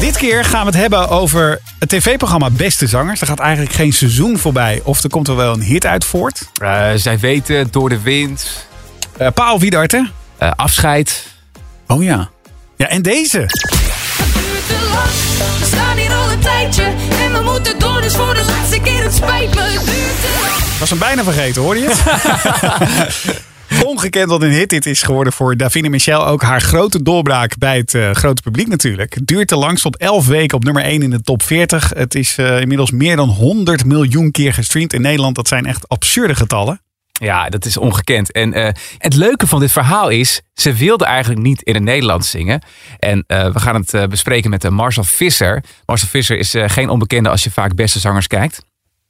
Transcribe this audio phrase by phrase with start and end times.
[0.00, 3.20] Dit keer gaan we het hebben over het tv-programma Beste Zangers.
[3.20, 4.80] Er gaat eigenlijk geen seizoen voorbij.
[4.84, 6.42] Of er komt er wel een hit uit voort.
[6.62, 8.68] Eh, zij weten, door de wind,
[9.20, 10.10] Uh, Paul Wiedarte.
[10.38, 11.26] eh, afscheid.
[11.86, 12.28] Oh ja.
[12.76, 13.38] Ja, en deze.
[13.38, 13.50] Het
[14.34, 15.10] duurt te lang.
[15.60, 16.82] We staan hier al een tijdje.
[17.20, 19.60] En we moeten door, dus voor de laatste keer het spijt me.
[19.60, 20.78] Het duurt te lang.
[20.78, 22.00] Was hem bijna vergeten, hoorde je het?
[23.86, 26.26] Ongekend wat een hit dit is geworden voor Davine Michel.
[26.26, 29.18] Ook haar grote doorbraak bij het eh, grote publiek natuurlijk.
[29.24, 31.90] Duurt te lang, stond 11 weken op nummer 1 in de top 40.
[31.94, 35.34] Het is eh, inmiddels meer dan 100 miljoen keer gestreamd in Nederland.
[35.34, 36.80] Dat zijn echt absurde getallen.
[37.12, 38.32] Ja, dat is ongekend.
[38.32, 42.30] En eh, het leuke van dit verhaal is, ze wilde eigenlijk niet in het Nederlands
[42.30, 42.62] zingen.
[42.98, 45.64] En we gaan het bespreken met Marcel Visser.
[45.86, 48.62] Marcel Visser is geen onbekende als je vaak beste zangers kijkt.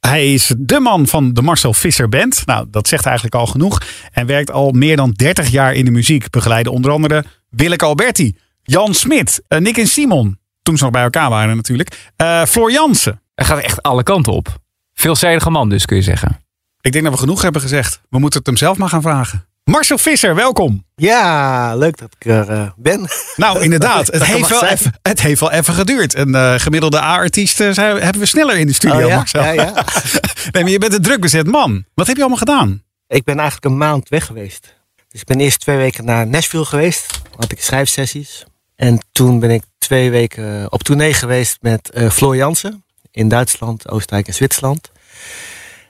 [0.07, 2.45] Hij is de man van de Marcel Visser Band.
[2.45, 3.81] Nou, dat zegt eigenlijk al genoeg.
[4.11, 6.29] En werkt al meer dan 30 jaar in de muziek.
[6.29, 10.39] Begeleiden onder andere Willeke Alberti, Jan Smit, eh, Nick en Simon.
[10.61, 12.11] Toen ze nog bij elkaar waren natuurlijk.
[12.15, 13.21] Eh Floor Jansen.
[13.35, 14.59] Hij gaat echt alle kanten op.
[14.93, 16.39] Veelzijdige man dus, kun je zeggen.
[16.81, 18.01] Ik denk dat we genoeg hebben gezegd.
[18.09, 19.45] We moeten het hem zelf maar gaan vragen.
[19.63, 20.85] Marcel Visser, welkom.
[20.95, 23.07] Ja, leuk dat ik er eh, ben.
[23.35, 24.07] Nou, inderdaad.
[24.07, 26.15] Het heeft, wel even, het heeft wel even geduurd.
[26.15, 29.15] Een eh, gemiddelde A-artiest eh, hebben we sneller in de studio, Oh ja?
[29.15, 29.43] Marcel.
[29.43, 29.73] Ja, ja.
[30.51, 31.85] nee, maar je bent een druk bezet man.
[31.93, 32.83] Wat heb je allemaal gedaan?
[33.07, 34.75] Ik ben eigenlijk een maand weg geweest.
[35.09, 37.21] Dus ik ben eerst twee weken naar Nashville geweest.
[37.35, 38.45] Had ik schrijfsessies.
[38.75, 42.83] En toen ben ik twee weken op tournee geweest met eh Floor Jansen.
[43.11, 44.91] In Duitsland, Oostenrijk en Zwitserland.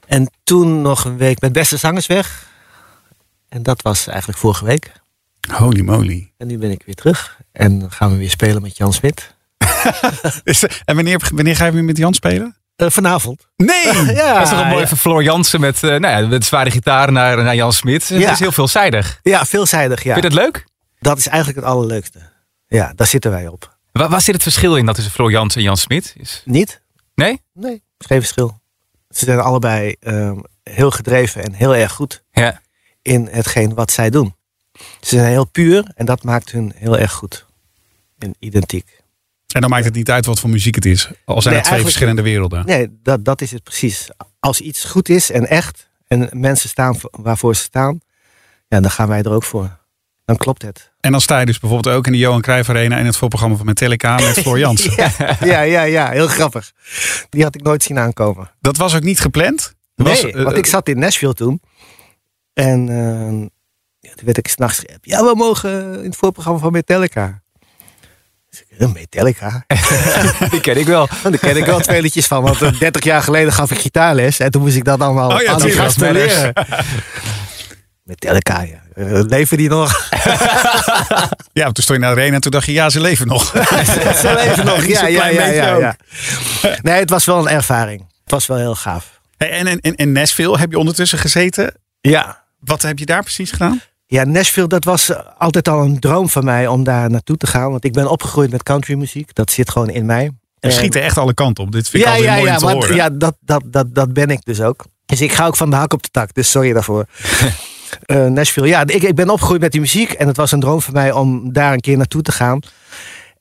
[0.08, 2.50] En toen nog een week met Beste Zangers weg.
[3.52, 4.92] En dat was eigenlijk vorige week.
[5.52, 6.32] Holy moly.
[6.38, 7.40] En nu ben ik weer terug.
[7.52, 9.34] En dan gaan we weer spelen met Jan Smit.
[10.86, 12.56] En wanneer, wanneer ga je weer met Jan spelen?
[12.76, 13.48] Eh, vanavond.
[13.58, 13.86] Nee!
[14.16, 14.96] Ja, dat is toch een mooi ja.
[14.96, 18.08] Floor Jansen met, eh, nou ja, met zware gitaar naar, naar Jan Smit.
[18.10, 18.32] Het Ja.
[18.32, 19.20] is heel veelzijdig.
[19.24, 20.04] ja, veelzijdig.
[20.04, 20.14] Ja.
[20.14, 20.66] Vind je dat leuk?
[21.00, 22.20] Dat is eigenlijk het allerleukste.
[22.68, 23.78] Ja, daar zitten wij op.
[23.92, 26.14] Waar, waar zit het verschil in dat tussen Floor Jansen en Jan Smit?
[26.18, 26.42] Is...
[26.46, 26.82] Niet?
[27.16, 27.42] Nee?
[27.54, 28.60] Nee, geen verschil.
[29.10, 32.62] Ze zijn allebei ehm, heel gedreven en heel erg goed Ja.
[33.02, 34.36] In hetgeen wat zij doen.
[35.02, 37.46] Ze zijn heel puur en dat maakt hun heel erg goed.
[38.18, 39.00] En identiek.
[39.54, 41.10] En dan maakt het niet uit wat voor muziek het is.
[41.26, 42.66] Al zijn Nee, het twee verschillende werelden.
[42.66, 44.10] Nee, dat, dat is het precies.
[44.40, 48.00] Als iets goed is en echt en mensen staan voor- waarvoor ze staan,
[48.68, 49.80] ja, dan gaan wij er ook voor.
[50.26, 50.92] Dan klopt het.
[51.00, 53.58] En dan sta je dus bijvoorbeeld ook in de Johan Cruijff Arena in het voorprogramma
[53.58, 54.94] van Metallica met Floor Jansen.
[54.96, 56.72] Ja, ja, ja, ja, heel grappig.
[57.30, 58.52] Die had ik nooit zien aankomen.
[58.62, 59.74] Dat was ook niet gepland?
[59.96, 61.62] Was, Nee, eh, want ik zat in Nashville toen.
[62.54, 63.48] En eh,
[64.00, 64.82] ja, toen werd ik s'nachts.
[65.02, 67.42] Ja, we mogen in het voorprogramma van Metallica.
[68.50, 69.66] Dus ik, "Eh, Metallica?
[70.52, 71.08] Die ken ik wel.
[71.24, 72.44] Daar ken ik wel twee liedjes van.
[72.44, 74.40] Want eh, 30 jaar geleden gaf ik gitaarles.
[74.40, 75.84] En toen moest ik dat allemaal Oh ja, aan die tuurlijk.
[75.84, 76.54] gasten leren.
[78.04, 78.80] Metallica, ja.
[78.96, 79.94] Eh, leven die nog?
[81.54, 83.44] Ja, toen stond je naar de arena en toen dacht je, ja, ze leven nog.
[83.46, 84.86] Ze leven nog.
[84.86, 85.46] Ja, ja, ja,
[85.78, 85.96] ja.
[86.82, 88.00] Nee, het was wel een ervaring.
[88.22, 89.20] Het was wel heel gaaf.
[89.38, 91.74] Hey, En in, in, in Nashville heb je ondertussen gezeten.
[92.02, 92.41] Ja.
[92.64, 93.82] Wat heb je daar precies gedaan?
[94.06, 97.48] Ja, Nashville, dat was eh, altijd al een droom van mij om daar naartoe te
[97.48, 97.72] gaan.
[97.72, 99.36] Want ik ben opgegroeid met countrymuziek.
[99.36, 100.32] Dat zit gewoon in mij.
[100.60, 101.72] Er echt alle kanten op.
[101.72, 102.96] Dit vind ik ja, altijd ja, mooi ja, te want, horen.
[102.96, 104.86] ja dat, dat, dat, dat ben ik dus ook.
[105.06, 106.34] Dus ik ga ook van de hak op de tak.
[106.34, 107.06] Dus sorry daarvoor.
[108.06, 110.12] Eh, Nashville, ja, ik, ik ben opgegroeid met die muziek.
[110.12, 112.60] En het was een droom voor mij om daar een keer naartoe te gaan.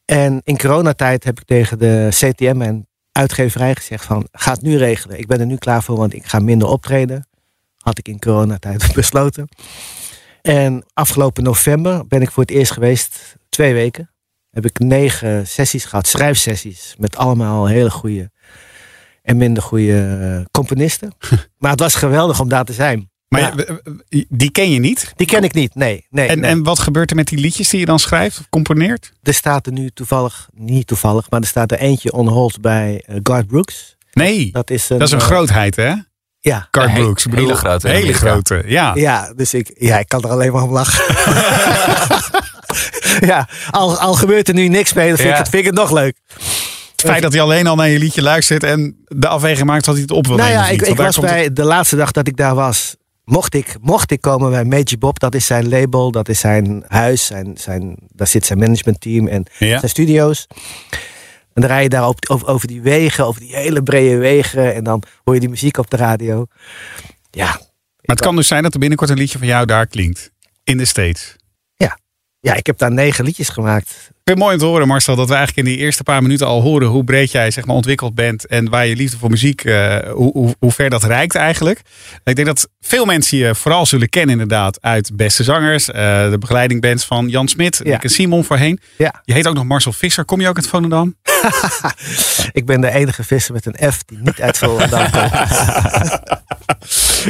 [0.04, 4.26] En in coronatijd heb ik tegen de CTM en uitgeverij gezegd van...
[4.32, 5.18] ga het nu regelen.
[5.18, 7.28] Ik ben er nu klaar voor, want ik ga minder optreden.
[7.80, 9.48] Had ik in coronatijd besloten.
[10.42, 13.36] En afgelopen november ben ik voor het eerst geweest.
[13.48, 14.10] Twee weken.
[14.50, 16.06] Heb ik negen sessies gehad.
[16.06, 16.94] Schrijfsessies.
[16.98, 18.30] Met allemaal hele goede
[19.22, 21.12] en minder goede eh, componisten.
[21.58, 23.10] maar het was geweldig om daar te zijn.
[23.28, 23.78] Maar Ja.
[24.28, 25.12] die ken je niet.
[25.16, 26.06] Die ken ik niet, nee.
[26.10, 26.50] nee, En, nee.
[26.50, 29.12] en wat gebeurt er met die liedjes die je dan schrijft of componeert?
[29.22, 33.02] Er staat er nu toevallig, niet toevallig, maar er staat er eentje on hold bij
[33.06, 33.96] eh, Garth Brooks.
[34.12, 35.94] Nee, Dat is een, dat is een eh, grootheid hè?
[36.40, 37.26] Ja, Een he- Brooks.
[37.26, 38.30] Ik hele bedoel, grote in Hele Amerika.
[38.30, 38.92] grote, ja.
[38.94, 41.04] ja, dus ik, ja, ik kan er alleen maar om lachen.
[43.30, 45.34] ja, al, al gebeurt er nu niks mee, dan vind, Ja.
[45.34, 46.16] ik, het, vind ik het nog leuk.
[46.90, 49.94] Het feit dat hij alleen al naar je liedje luistert en de afweging maakt dat
[49.94, 50.64] hij het op wil Nou nemen.
[50.64, 52.96] ja, ik, was bij de laatste dag dat ik daar was.
[53.24, 56.84] Mocht ik, mocht ik komen bij Major Bob, dat is zijn label, dat is zijn
[56.88, 59.78] huis, zijn, zijn, daar zit zijn managementteam en Ja.
[59.78, 60.46] zijn studio's.
[61.52, 64.74] En dan rij je daar op, over, over die wegen, over die hele brede wegen.
[64.74, 66.46] En dan hoor je die muziek op de radio.
[67.30, 70.30] Ja, Maar het kan dus zijn dat er binnenkort een liedje van jou daar klinkt.
[70.64, 71.36] In de States.
[72.40, 73.88] Ja, ik heb daar negen liedjes gemaakt.
[73.90, 76.22] Ik vind het mooi om te horen, Marcel, dat we eigenlijk in die eerste paar
[76.22, 79.30] minuten al horen hoe breed jij zeg maar, ontwikkeld bent en waar je liefde voor
[79.30, 81.80] muziek, eh, hoe, hoe, hoe ver dat reikt eigenlijk.
[82.24, 86.36] Ik denk dat veel mensen je vooral zullen kennen inderdaad uit Beste Zangers, eh, de
[86.38, 87.90] begeleidingbands van Jan Smit, Ja.
[87.90, 88.80] Nick en Simon voorheen.
[88.98, 89.20] Ja.
[89.24, 90.24] Je heet ook nog Marcel Visser.
[90.24, 91.16] Kom je ook uit Volendam?
[92.52, 95.32] Ik ben de enige visser met een F die niet uit Volendam komt.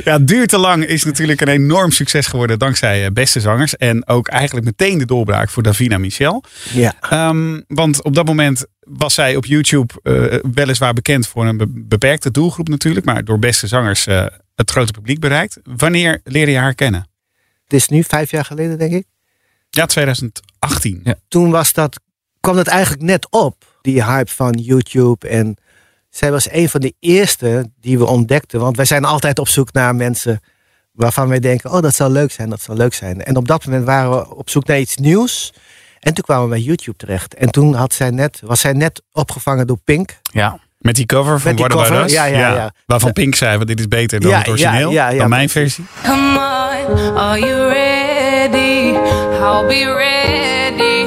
[0.04, 4.06] Ja, Duur te lang is natuurlijk een enorm succes geworden dankzij eh, Beste Zangers en
[4.08, 6.44] ook eigenlijk meteen de doorbraak voor Davina Michel.
[6.72, 6.94] Ja.
[7.00, 11.66] Ehm, want op dat moment was zij op YouTube eh, weliswaar bekend voor een be-
[11.68, 15.58] beperkte doelgroep natuurlijk, maar door beste zangers eh, het grote publiek bereikt.
[15.62, 17.08] Wanneer leerde je haar kennen?
[17.64, 19.04] Het is nu vijf jaar geleden, denk ik.
[19.70, 21.00] Ja, 2018.
[21.04, 21.14] Ja.
[21.28, 22.00] Toen was dat,
[22.40, 25.28] kwam dat eigenlijk net op, die hype van YouTube.
[25.28, 25.56] En
[26.10, 28.60] zij was een van de eerste die we ontdekten.
[28.60, 30.40] Want wij zijn altijd op zoek naar mensen
[30.92, 33.24] waarvan wij denken, oh dat zou leuk zijn, dat zou leuk zijn.
[33.24, 35.52] En op dat moment waren we op zoek naar iets nieuws.
[36.00, 37.34] En toen kwamen we bij YouTube terecht.
[37.34, 40.18] En toen had zij net, was zij net opgevangen door Pink.
[40.22, 40.58] Ja.
[40.78, 42.12] Met die cover van What About Us?
[42.12, 42.72] ja, ja, ja.
[42.86, 45.28] Waarvan Pink zei, want dit is beter dan Ja, het origineel, ja, ja, ja, dan
[45.28, 45.84] mijn versie.
[46.04, 48.96] Come on, are you ready?
[49.42, 50.99] I'll be ready.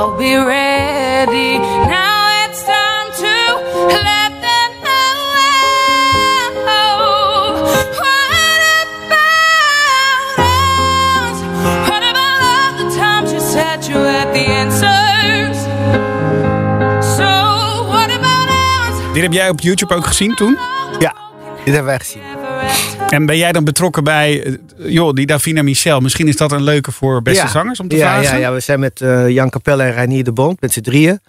[0.00, 1.58] I'll be ready.
[1.58, 3.34] Now it's time to
[4.08, 5.10] let them know.
[8.00, 9.10] What about
[10.40, 11.36] us?
[11.88, 15.58] What about all the times you said you had the answers?
[17.16, 17.28] So
[17.92, 19.12] what about us?
[19.12, 20.58] Dit heb jij op YouTube ook gezien toen?
[20.98, 21.14] Ja,
[21.64, 22.22] dit hebben wij gezien.
[23.08, 24.52] En ben jij dan betrokken bij, eh,
[24.88, 27.48] joh, die Davina Michel, misschien is dat een leuke voor beste Ja.
[27.50, 28.38] zangers om te ja, vragen?
[28.38, 31.20] Ja, ja, we zijn met eh, Jan Capelle en Reinier de Bond, met z'n drieën.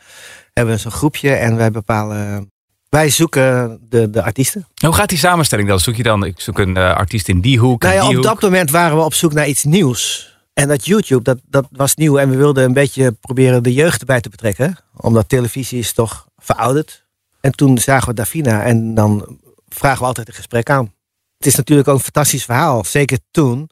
[0.53, 2.51] Hebben we zo'n groepje en wij bepalen...
[2.89, 4.67] Wij zoeken de, de artiesten.
[4.85, 5.79] Hoe gaat die samenstelling dan?
[5.79, 8.15] Zoek je dan, ik zoek een eh, artiest in die hoek, Nou ja, die op
[8.15, 8.23] hoek.
[8.23, 10.29] dat moment waren we op zoek naar iets nieuws.
[10.53, 12.17] En dat YouTube, dat, dat was nieuw.
[12.17, 14.77] En we wilden een beetje proberen de jeugd erbij te betrekken.
[14.95, 17.05] Omdat televisie is toch verouderd.
[17.41, 19.37] En toen zagen we Davina en dan
[19.69, 20.93] vragen we altijd een gesprek aan.
[21.41, 22.83] Het is natuurlijk ook een fantastisch verhaal.
[22.85, 23.69] Zeker toen.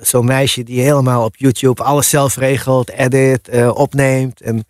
[0.00, 4.40] Zo'n meisje die helemaal op YouTube alles zelf regelt, edit, eh, opneemt.
[4.40, 4.64] En dat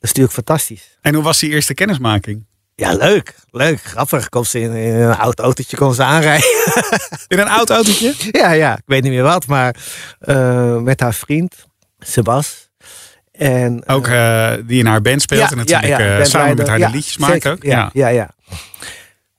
[0.00, 0.98] is natuurlijk fantastisch.
[1.00, 2.46] En hoe was die eerste kennismaking?
[2.74, 3.34] Ja, leuk.
[3.50, 3.82] Leuk.
[3.82, 4.28] Grappig.
[4.28, 6.48] Komt ze in, in een oud autootje kon ze aanrijden.
[7.28, 8.14] In een oud autootje?
[8.30, 9.76] Ja, ja, ik weet niet meer wat, maar
[10.18, 11.66] eh, met haar vriend,
[11.98, 12.70] Sebas.
[13.32, 16.78] En, eh, Ook eh, die in haar band speelt en natuurlijk eh, samen met haar
[16.78, 17.62] de liedjes maakt ook.
[17.62, 18.10] Ja, ja.
[18.10, 18.26] Ja,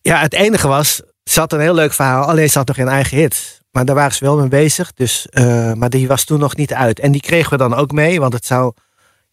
[0.02, 0.20] ja.
[0.20, 1.02] het enige was,
[1.36, 3.62] ze had een heel leuk verhaal, alleen ze had nog geen eigen hit.
[3.72, 6.74] Maar daar waren ze wel mee bezig, dus, eh, maar die was toen nog niet
[6.74, 7.00] uit.
[7.00, 8.72] En die kregen we dan ook mee, want het zou...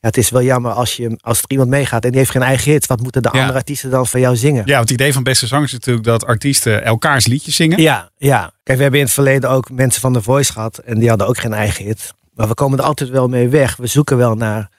[0.00, 2.42] Ja, het is wel jammer als, je, als er iemand meegaat en die heeft geen
[2.42, 2.86] eigen hit.
[2.86, 3.38] Wat moeten de Ja.
[3.40, 4.62] andere artiesten dan van jou zingen?
[4.66, 7.80] Ja, want het idee van Beste Zangers is natuurlijk dat artiesten elkaars liedjes zingen.
[7.82, 8.52] Ja, ja.
[8.62, 10.78] Kijk, we hebben in het verleden ook mensen van The Voice gehad.
[10.78, 12.14] En die hadden ook geen eigen hit.
[12.34, 13.76] Maar we komen er altijd wel mee weg.
[13.76, 14.70] We zoeken wel naar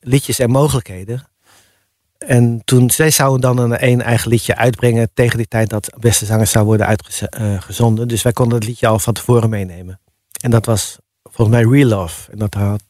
[0.00, 1.24] liedjes en mogelijkheden.
[2.26, 6.24] En toen, zij zouden dan een één eigen liedje uitbrengen tegen die tijd dat Beste
[6.24, 8.08] Zangers zou worden uitgezonden.
[8.08, 10.00] Dus wij konden het liedje al van tevoren meenemen.
[10.40, 12.30] En dat was volgens mij Real Love.
[12.32, 12.82] En dat had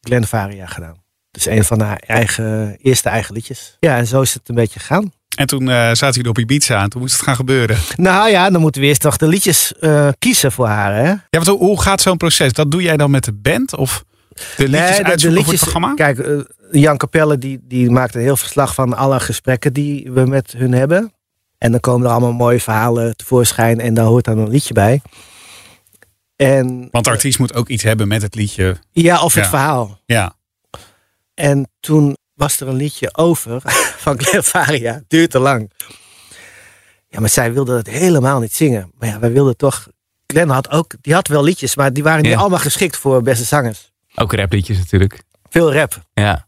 [0.00, 0.96] Glenn Varia gedaan.
[1.30, 3.76] Dus een van haar eigen, eerste eigen liedjes.
[3.80, 5.12] Ja, en zo is het een beetje gegaan.
[5.36, 7.76] En toen eh zaten jullie op Ibiza en toen moest het gaan gebeuren.
[7.96, 10.94] Nou ja, dan moeten we eerst nog de liedjes eh, kiezen voor haar.
[10.94, 11.08] Hè?
[11.08, 12.52] Ja, want hoe- hoe gaat zo'n proces?
[12.52, 13.76] Dat doe jij dan met de band?
[13.76, 14.04] Of
[14.56, 15.94] de liedjes voor het programma?
[15.94, 16.38] Kijk, eh,
[16.70, 20.72] Jan Capelle die, die maakt een heel verslag van alle gesprekken die we met hun
[20.72, 21.12] hebben.
[21.58, 25.00] En dan komen er allemaal mooie verhalen tevoorschijn en daar hoort dan een liedje bij.
[26.36, 28.76] En, Want de artiest moet ook iets hebben met het liedje.
[28.92, 30.00] ja, of het verhaal.
[30.06, 30.34] Ja.
[31.34, 33.60] En toen was er een liedje over
[34.04, 35.02] van Claire Varia.
[35.08, 35.70] Duurt te lang.
[37.08, 38.90] Ja, maar zij wilde het helemaal niet zingen.
[38.98, 39.88] Maar ja, wij wilden toch...
[40.26, 40.94] Glenn had ook...
[41.00, 43.92] Die had wel liedjes, maar die waren niet allemaal geschikt voor beste zangers.
[44.16, 45.22] Ook rapliedjes natuurlijk.
[45.50, 46.02] Veel rap.
[46.14, 46.46] Ja.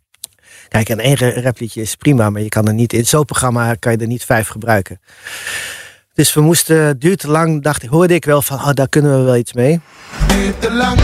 [0.69, 3.75] Kijk, en één ra- rapliedje is prima, maar je kan er niet in zo'n programma
[3.75, 5.01] kan je er niet vijf gebruiken.
[6.15, 8.89] Dus we moesten, het duurt te lang, dacht, ik- hoorde ik wel van, oh, daar
[8.89, 9.81] kunnen we wel iets mee.
[10.29, 10.97] duurt te lang.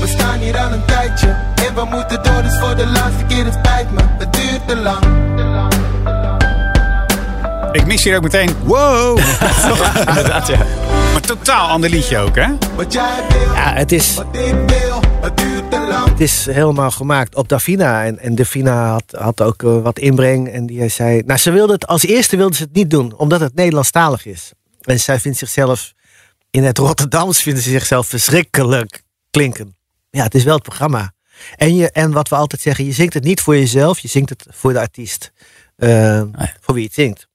[0.00, 1.28] We staan hier al een tijdje.
[1.66, 4.00] En we moeten door, dus voor de laatste keer, het spijt me.
[4.18, 5.19] Het duurt te lang.
[8.02, 8.56] Hier ook meteen.
[8.64, 9.18] Wow!
[10.08, 10.66] Inderdaad, ja.
[11.12, 12.46] maar totaal ander liedje ook, hè?
[13.54, 14.18] Ja, het is.
[16.10, 18.04] Het is helemaal gemaakt op Davina.
[18.04, 20.48] En, en Davina had, had ook eh, wat inbreng.
[20.48, 23.40] En die zei, nou, ze wilde het, als eerste wilde ze het niet doen, omdat
[23.40, 24.52] het Nederlandstalig is.
[24.80, 25.92] En zij vindt zichzelf,
[26.50, 29.76] in het Rotterdams vinden ze zichzelf verschrikkelijk klinken.
[30.10, 31.12] Ja, het is wel het programma.
[31.56, 34.28] En, je, en wat we altijd zeggen, je zingt het niet voor jezelf, je zingt
[34.28, 35.32] het voor de artiest.
[35.76, 36.22] Eh,
[36.60, 37.28] Voor wie je het zingt.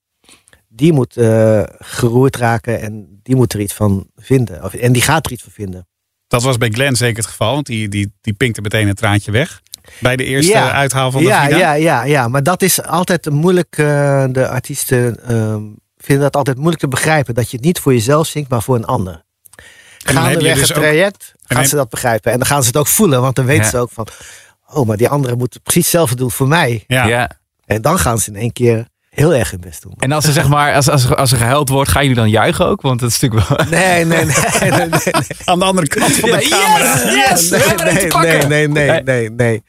[0.76, 4.64] Die moet eh, geroerd raken en die moet er iets van vinden.
[4.64, 5.88] Of, en die gaat er iets van vinden.
[6.28, 9.32] Dat was bij Glenn zeker het geval, want die, die, die pinkte meteen een traantje
[9.32, 9.62] weg.
[10.00, 10.72] Bij de eerste Ja.
[10.72, 13.78] uithaal van de ja, ja, ja, ja, maar dat is altijd moeilijk.
[13.78, 15.62] eh, de artiesten ehm,
[15.98, 17.34] vinden dat altijd moeilijk te begrijpen.
[17.34, 19.24] Dat je het niet voor jezelf zingt, maar voor een ander.
[19.98, 22.32] Gaandeweg dus het ook- traject gaan heb- ze dat begrijpen.
[22.32, 23.70] En dan gaan ze het ook voelen, want dan weten Ja.
[23.70, 24.08] ze ook van...
[24.74, 26.84] Oh, maar die anderen moeten precies hetzelfde doen voor mij.
[26.88, 27.06] Ja.
[27.06, 27.30] Ja.
[27.66, 29.94] En dan gaan ze in één keer heel erg hun best doen.
[29.98, 32.66] En als er, zeg maar, als, als, als er gehuild wordt, gaan jullie dan juichen
[32.66, 32.82] ook?
[32.82, 33.68] Want dat is natuurlijk wel...
[33.80, 34.36] Nee, nee, nee.
[34.60, 35.12] nee, nee, nee.
[35.46, 37.12] Aan de andere kant van de Ja, camera.
[37.12, 37.48] yes!
[37.48, 39.64] Te nee, nee, nee, nee, nee, nee.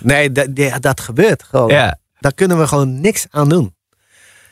[0.00, 1.68] Nee, dat, ja, dat gebeurt gewoon.
[1.68, 1.98] Ja.
[2.18, 3.74] Daar kunnen we gewoon niks aan doen.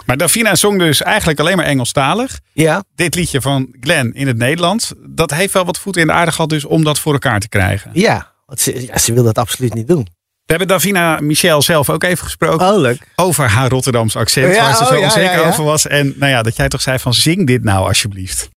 [0.07, 2.41] Maar Davina zong dus eigenlijk alleen maar Engelstalig.
[2.53, 4.93] Ja, Dit liedje van Glenn in het Nederlands.
[5.09, 7.49] Dat heeft wel wat voeten in de aarde gehad dus om dat voor elkaar te
[7.49, 7.91] krijgen.
[7.95, 8.37] ja.
[8.47, 10.07] Want ze, ja, ze wil dat absoluut niet doen.
[10.49, 12.67] We hebben Davina Michel zelf ook even gesproken.
[12.67, 12.99] Oh, leuk.
[13.17, 14.55] Over haar Rotterdamse accent.
[14.55, 15.49] Ja, waar ze oh, zo ja, onzeker ja, ja.
[15.49, 15.87] over was.
[15.87, 18.49] En nou ja, dat jij toch zei van zing dit nou alsjeblieft.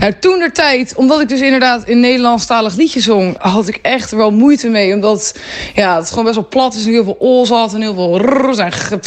[0.00, 4.10] Nou, toen der tijd, omdat ik dus inderdaad in Nederlandstalig liedje zong, had ik echt
[4.10, 4.94] er wel moeite mee.
[4.94, 5.38] Omdat
[5.74, 8.18] ja, het gewoon best wel plat is en heel veel o's had en heel veel
[8.18, 9.00] rrr's en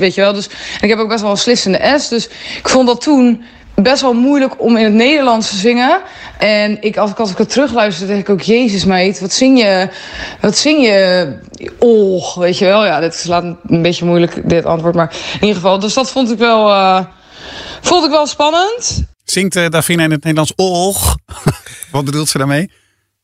[0.00, 0.32] weet je wel.
[0.32, 2.08] Dus, en ik heb ook best wel een slissende S.
[2.08, 3.42] Dus ik vond dat toen
[3.82, 6.00] best wel moeilijk om in het Nederlands te zingen.
[6.38, 9.58] En ik, als, ik, als ik het terugluister, denk ik ook, jezus meid, wat zing
[9.58, 9.88] je,
[10.40, 11.32] wat zing je,
[11.78, 12.84] oh, weet je wel.
[12.84, 15.78] Ja, dit is laat een beetje moeilijk, dit antwoord, maar in ieder geval.
[15.78, 17.04] Dus dat vond ik wel, eh,
[17.80, 19.04] vond ik wel spannend.
[19.24, 21.16] Zingt eh, Davina in het Nederlands och?
[21.90, 22.70] Wat bedoelt ze daarmee?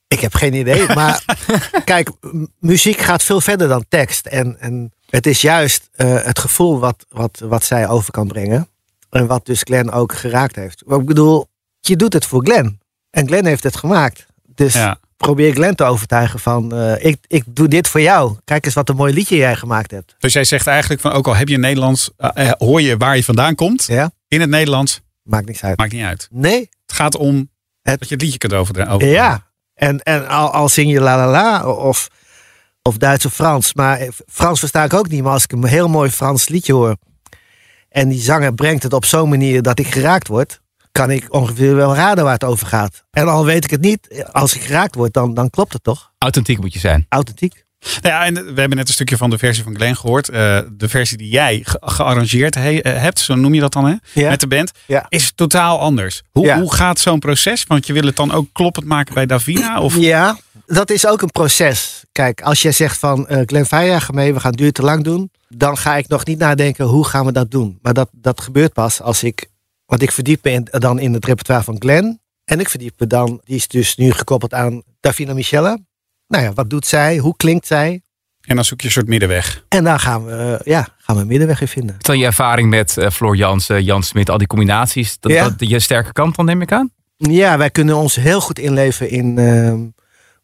[0.09, 0.87] Ik heb geen idee.
[0.95, 1.25] Maar
[1.85, 2.11] kijk,
[2.59, 4.27] muziek gaat veel verder dan tekst.
[4.27, 8.69] En, en het is juist eh, het gevoel wat, wat, wat zij over kan brengen.
[9.15, 10.83] En wat dus Glenn ook geraakt heeft.
[10.87, 11.47] Maar ik bedoel,
[11.81, 12.81] je doet het voor Glenn.
[13.11, 14.27] En Glenn heeft het gemaakt.
[14.55, 14.99] Dus Ja.
[15.17, 16.73] probeer Glenn te overtuigen van...
[16.75, 18.37] eh, ik, ik doe dit voor jou.
[18.45, 20.15] Kijk eens wat een mooi liedje jij gemaakt hebt.
[20.19, 23.17] Dus jij zegt eigenlijk van ook al heb je Nederlands, eh, eh, hoor je waar
[23.17, 23.85] je vandaan komt.
[23.85, 24.11] Ja?
[24.29, 25.79] In het Nederlands, Maakt niks uit.
[25.79, 26.29] maakt niet uit.
[26.31, 26.59] Nee?
[26.87, 27.51] Het gaat om
[27.83, 29.07] Het- dat je het liedje kunt overdragen.
[29.07, 29.47] Ja.
[29.75, 32.09] En, en al, al zing je la la la of,
[32.83, 33.75] of Duits of Frans.
[33.75, 35.23] Maar Frans versta ik ook niet.
[35.23, 36.97] Maar als ik een heel mooi Frans liedje hoor.
[37.95, 40.61] En die zanger brengt het op zo'n manier dat ik geraakt word.
[40.93, 43.05] Kan ik ongeveer wel raden waar het over gaat.
[43.11, 44.25] En al weet ik het niet.
[44.33, 46.13] Als ik geraakt word, dan, dan klopt het toch?
[46.19, 47.07] Authentiek moet je zijn.
[47.09, 47.65] Authentiek.
[48.03, 50.29] Nou ja, en we hebben net een stukje van de versie van Glenn gehoord.
[50.29, 53.85] Eh, de versie die jij ge- gearrangeerd he- eh, hebt, zo noem je dat dan
[53.87, 53.95] hè?
[54.21, 54.29] Ja.
[54.29, 55.07] Met de band, Ja.
[55.09, 56.23] is totaal anders.
[56.31, 56.61] Hoe, Ja.
[56.61, 57.65] hoe gaat zo'n proces?
[57.67, 59.81] Want je wil het dan ook kloppend maken bij Davina?
[59.81, 62.04] Of Ja, dat is ook een proces.
[62.15, 65.31] Kijk, als jij zegt van eh Glenn Vijjager mee, we gaan duur te lang doen.
[65.49, 67.79] Dan ga ik nog niet nadenken hoe gaan we dat doen.
[67.83, 69.47] Maar dat, dat gebeurt pas als ik,
[69.87, 72.21] want ik verdiep me in, dan in het repertoire van Glenn.
[72.45, 75.79] En ik verdiep me dan, die is dus nu gekoppeld aan Davina Michelle.
[76.29, 77.19] Nou ja, wat doet zij?
[77.19, 78.03] Hoe klinkt zij?
[78.41, 79.65] En dan zoek je een soort middenweg.
[79.69, 81.97] En daar gaan we, ja, gaan we een middenweg in vinden.
[81.99, 85.49] Dan je ervaring met eh, Floor Jansen, Jan Smit, al die combinaties, dat, Ja.
[85.51, 86.91] dat je sterke kant dan neem ik aan?
[87.17, 89.81] Ja, wij kunnen ons heel goed inleven in ehm,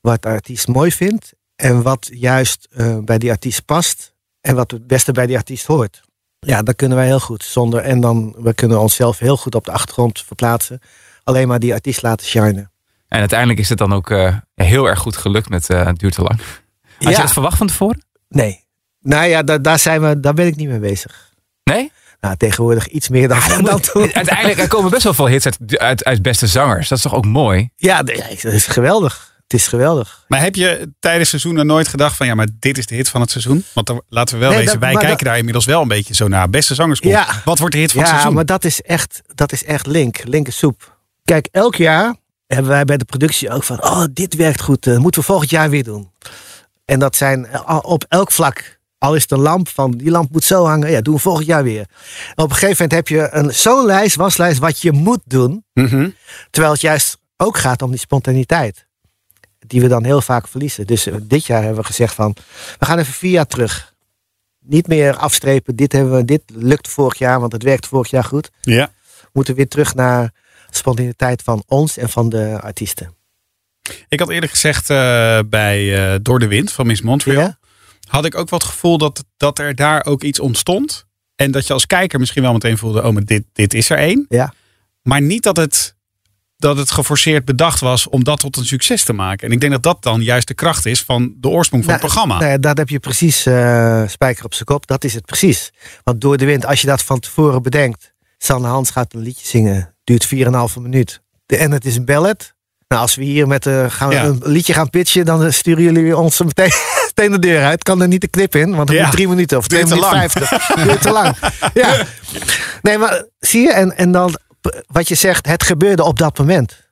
[0.01, 1.33] wat de artiest mooi vindt.
[1.61, 4.15] En wat juist eh, bij die artiest past.
[4.41, 6.01] En wat het beste bij die artiest hoort.
[6.39, 7.45] Ja, dat kunnen wij heel goed.
[7.45, 10.81] Zonder, en dan we kunnen onszelf heel goed op de achtergrond verplaatsen.
[11.25, 12.71] Alleen maar die artiest laten shinen.
[13.09, 16.15] En uiteindelijk is het dan ook eh, heel erg goed gelukt met eh, Het duurt
[16.15, 16.39] te lang.
[16.39, 16.49] Had
[16.99, 17.17] je Ja.
[17.17, 18.03] dat verwacht van tevoren?
[18.29, 18.65] Nee.
[19.01, 21.33] Nou ja, daar, daar, zijn we, daar ben ik niet mee bezig.
[21.65, 21.93] Nee?
[22.21, 24.15] Nou, tegenwoordig iets meer dan, dan toen.
[24.15, 26.89] Uiteindelijk er komen best wel veel hits uit, uit, uit beste zangers.
[26.89, 27.71] Dat is toch ook mooi?
[27.77, 29.30] Ja, het is geweldig.
[29.51, 30.25] Het is geweldig.
[30.29, 33.21] Maar heb je tijdens seizoenen nooit gedacht van ja, maar dit is de hit van
[33.21, 33.65] het seizoen?
[33.73, 36.29] Want dan, laten we wel Nee, wezen, wij kijken daar inmiddels wel een beetje zo
[36.29, 36.51] naar.
[36.51, 37.13] Beste zangers komt.
[37.13, 37.27] Ja.
[37.45, 38.35] Wat wordt de hit van het Ja, seizoen?
[38.35, 40.21] maar dat is echt, dat is echt link.
[40.25, 40.99] Linker soep.
[41.25, 42.15] Kijk, elk jaar
[42.47, 43.83] hebben wij bij de productie ook van...
[43.83, 44.85] Oh, dit werkt goed.
[44.85, 46.11] Dat moeten we volgend jaar weer doen.
[46.85, 48.79] En dat zijn eh, op elk vlak.
[48.99, 50.91] Al is de lamp van die lamp moet zo hangen.
[50.91, 51.85] Ja, doen we volgend jaar weer.
[52.35, 55.65] En op een gegeven moment heb je een, zo'n lijst, waslijst, wat je moet doen.
[55.73, 56.09] Mhm.
[56.51, 58.89] Terwijl het juist ook gaat om die spontaniteit.
[59.71, 60.87] Die we dan heel vaak verliezen.
[60.87, 62.37] Dus eh, dit jaar hebben we gezegd van...
[62.79, 63.95] We gaan even vier jaar terug.
[64.59, 65.77] Niet meer afstrepen.
[65.77, 68.51] Dit, hebben we, dit lukt vorig jaar, want het werkte vorig jaar goed.
[68.61, 68.93] Ja.
[69.21, 70.33] We moeten weer terug naar
[70.71, 73.15] spontaniteit van ons en van de artiesten.
[74.09, 77.43] Ik had eerder gezegd eh, bij eh, Door de Wind van Miss Montreal.
[77.43, 77.59] Ja?
[78.09, 81.07] Had ik ook wat gevoel dat, dat er daar ook iets ontstond.
[81.37, 83.99] En dat je als kijker misschien wel meteen voelde, oh maar dit, dit is er
[83.99, 84.27] één.
[84.29, 84.55] Ja.
[85.03, 85.97] Maar niet dat het,
[86.61, 89.47] dat het geforceerd bedacht was om dat tot een succes te maken.
[89.47, 92.03] En ik denk dat dat dan juist de kracht is van de oorsprong van het
[92.03, 92.39] Nou, programma.
[92.39, 94.87] Nou ja, dat heb je precies eh, spijker op zijn kop.
[94.87, 95.73] Dat is het precies.
[96.05, 98.13] Want door de wind, als je dat van tevoren bedenkt.
[98.39, 99.95] Sanne Hans gaat een liedje zingen.
[100.05, 101.21] Duurt 4,5 minuut.
[101.47, 102.53] De, en het is een ballad.
[102.89, 104.25] Nou, als we hier met eh, gaan Ja.
[104.25, 106.73] een liedje gaan pitchen, dan eh, sturen jullie ons meteen,
[107.15, 107.83] meteen de deur uit.
[107.83, 109.05] Kan er niet de knip in, want het Ja.
[109.05, 110.51] moet drie minuten of twee minuten vijftig.
[110.75, 111.37] Duurt te lang.
[111.75, 112.05] Ja.
[112.83, 114.39] Nee, maar zie je, en, en dan
[114.87, 116.89] wat je zegt, het gebeurde op dat moment.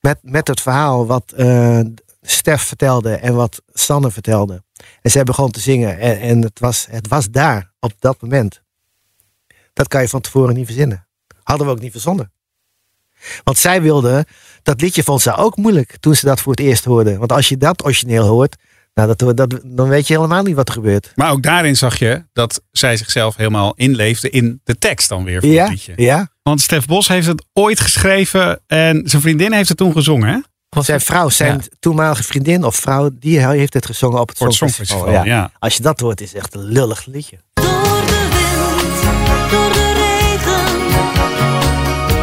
[0.00, 1.80] Met, met het verhaal wat eh
[2.24, 4.62] Stef vertelde en wat Sanne vertelde.
[5.02, 5.98] En ze hebben gewoon te zingen.
[5.98, 8.62] En, en het, was, het was daar, op dat moment.
[9.72, 11.06] Dat kan je van tevoren niet verzinnen.
[11.42, 12.32] Hadden we ook niet verzonnen.
[13.44, 14.26] Want zij wilde,
[14.62, 17.18] dat liedje vond ze ook moeilijk toen ze dat voor het eerst hoorde.
[17.18, 18.56] Want als je dat origineel hoort,
[18.94, 21.12] nou, dat, dat, dan weet je helemaal niet wat er gebeurt.
[21.14, 25.40] Maar ook daarin zag je dat zij zichzelf helemaal inleefde in de tekst dan weer
[25.40, 25.92] van Ja, het liedje.
[25.96, 26.30] ja.
[26.42, 30.28] Want Stef Bos heeft het ooit geschreven en zijn vriendin heeft het toen gezongen.
[30.28, 30.38] Hè?
[30.82, 31.60] Zijn vrouw, zijn Ja.
[31.80, 34.96] toenmalige vriendin of vrouw, die heeft het gezongen op het, het Songfestival.
[34.98, 35.50] Songfestival, ja.
[35.58, 37.38] Als je dat hoort, is het echt een lullig liedje.
[37.52, 37.64] Door
[38.06, 39.02] de wind,
[39.50, 40.66] door de regen,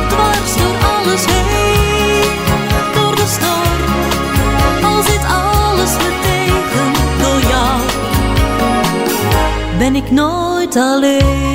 [0.10, 2.32] dwars door alles heen,
[2.94, 7.82] door de storm, al zit alles me tegen, door jou
[9.78, 11.49] ben ik nooit alleen.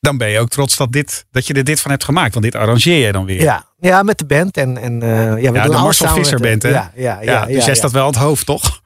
[0.00, 2.32] Dan ben je ook trots dat, dit, dat je er dit van hebt gemaakt.
[2.32, 3.42] Want dit arrangeer je dan weer.
[3.42, 4.56] Ja, ja met de band.
[4.56, 6.68] En, en, eh, ja, we Ja, doen de Marcel Visser band, hè?
[6.68, 8.80] Ja, ja, ja, dus jij staat wel aan het hoofd, toch?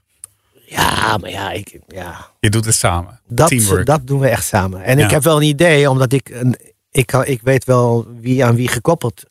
[0.67, 3.21] Ja, maar ja, ik, ja Je doet het samen.
[3.29, 3.87] dat, Teamwork.
[3.87, 4.83] dat doen we echt samen.
[4.83, 6.57] En ik heb wel een idee, omdat ik, een,
[6.91, 9.23] ik, kan, ik weet wel wie aan wie gekoppeld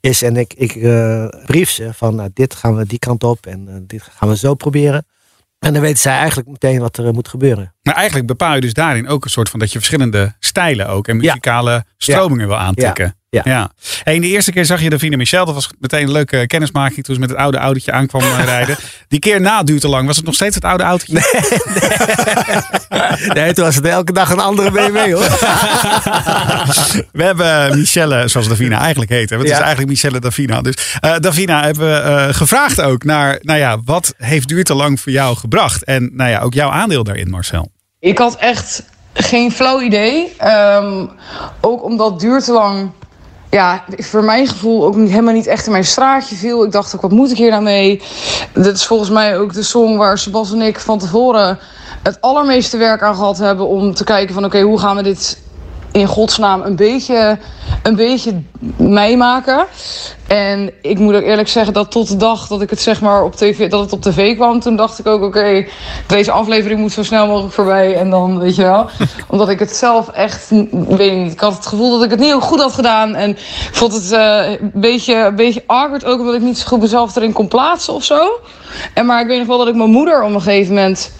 [0.00, 0.22] is.
[0.22, 3.68] En ik, ik eh, brief ze van nou, dit gaan we die kant op en
[3.68, 5.06] eh, dit gaan we zo proberen.
[5.58, 7.74] En dan weten zij eigenlijk meteen wat er moet gebeuren.
[7.84, 11.08] Maar eigenlijk bepaal je dus daarin ook een soort van dat je verschillende stijlen ook
[11.08, 13.16] en muzikale stromingen wil aantrekken.
[13.44, 13.70] Ja.
[14.04, 15.44] En de eerste keer zag je Davine Michel.
[15.44, 18.76] Dat was meteen een leuke kennismaking toen ze met het oude autootje aankwam eh, rijden.
[19.08, 20.06] Die keer na duurt te lang.
[20.06, 21.20] Was het nog steeds het oude autootje?
[23.34, 25.22] Nee, toen was het elke dag een andere BMW hoor.
[27.12, 29.30] We hebben Michelle, zoals Davina eigenlijk heet.
[29.30, 29.36] hè.
[29.36, 29.58] Het is Ja.
[29.58, 30.60] eigenlijk Michelle Davina.
[30.62, 34.74] Dus eh, Davina hebben we eh, gevraagd ook naar, nou ja, wat heeft duurt te
[34.74, 35.84] lang voor jou gebracht?
[35.84, 37.72] En nou ja, ook jouw aandeel daarin, Marcel.
[38.04, 40.34] Ik had echt geen flauw idee.
[40.38, 41.06] Ehm,
[41.60, 42.90] ook omdat duurt te lang.
[43.50, 46.64] Ja, voor mijn gevoel ook helemaal niet echt in mijn straatje viel.
[46.64, 48.02] Ik dacht ook, wat moet ik hier nou mee?
[48.54, 51.58] Dit is volgens mij ook de song waar Sebas en ik van tevoren
[52.02, 55.38] het allermeeste werk aan gehad hebben om te kijken van oké, hoe gaan we dit
[55.94, 57.38] in godsnaam een beetje,
[57.82, 58.42] een beetje
[58.76, 59.66] meemaken.
[60.26, 63.22] En ik moet ook eerlijk zeggen dat tot de dag dat ik het zeg maar
[63.22, 65.66] op tv, dat het op tv kwam, toen dacht ik ook oké,
[66.06, 67.96] deze aflevering moet zo snel mogelijk voorbij.
[67.96, 68.86] En dan weet je wel,
[69.28, 72.18] omdat ik het zelf echt, weet ik niet, ik had het gevoel dat ik het
[72.18, 73.14] niet heel goed had gedaan.
[73.14, 76.66] En ik vond het eh, een beetje, een beetje awkward ook omdat ik niet zo
[76.66, 78.40] goed mezelf erin kon plaatsen of zo.
[78.94, 81.10] En maar ik weet nog wel dat ik mijn moeder op een gegeven moment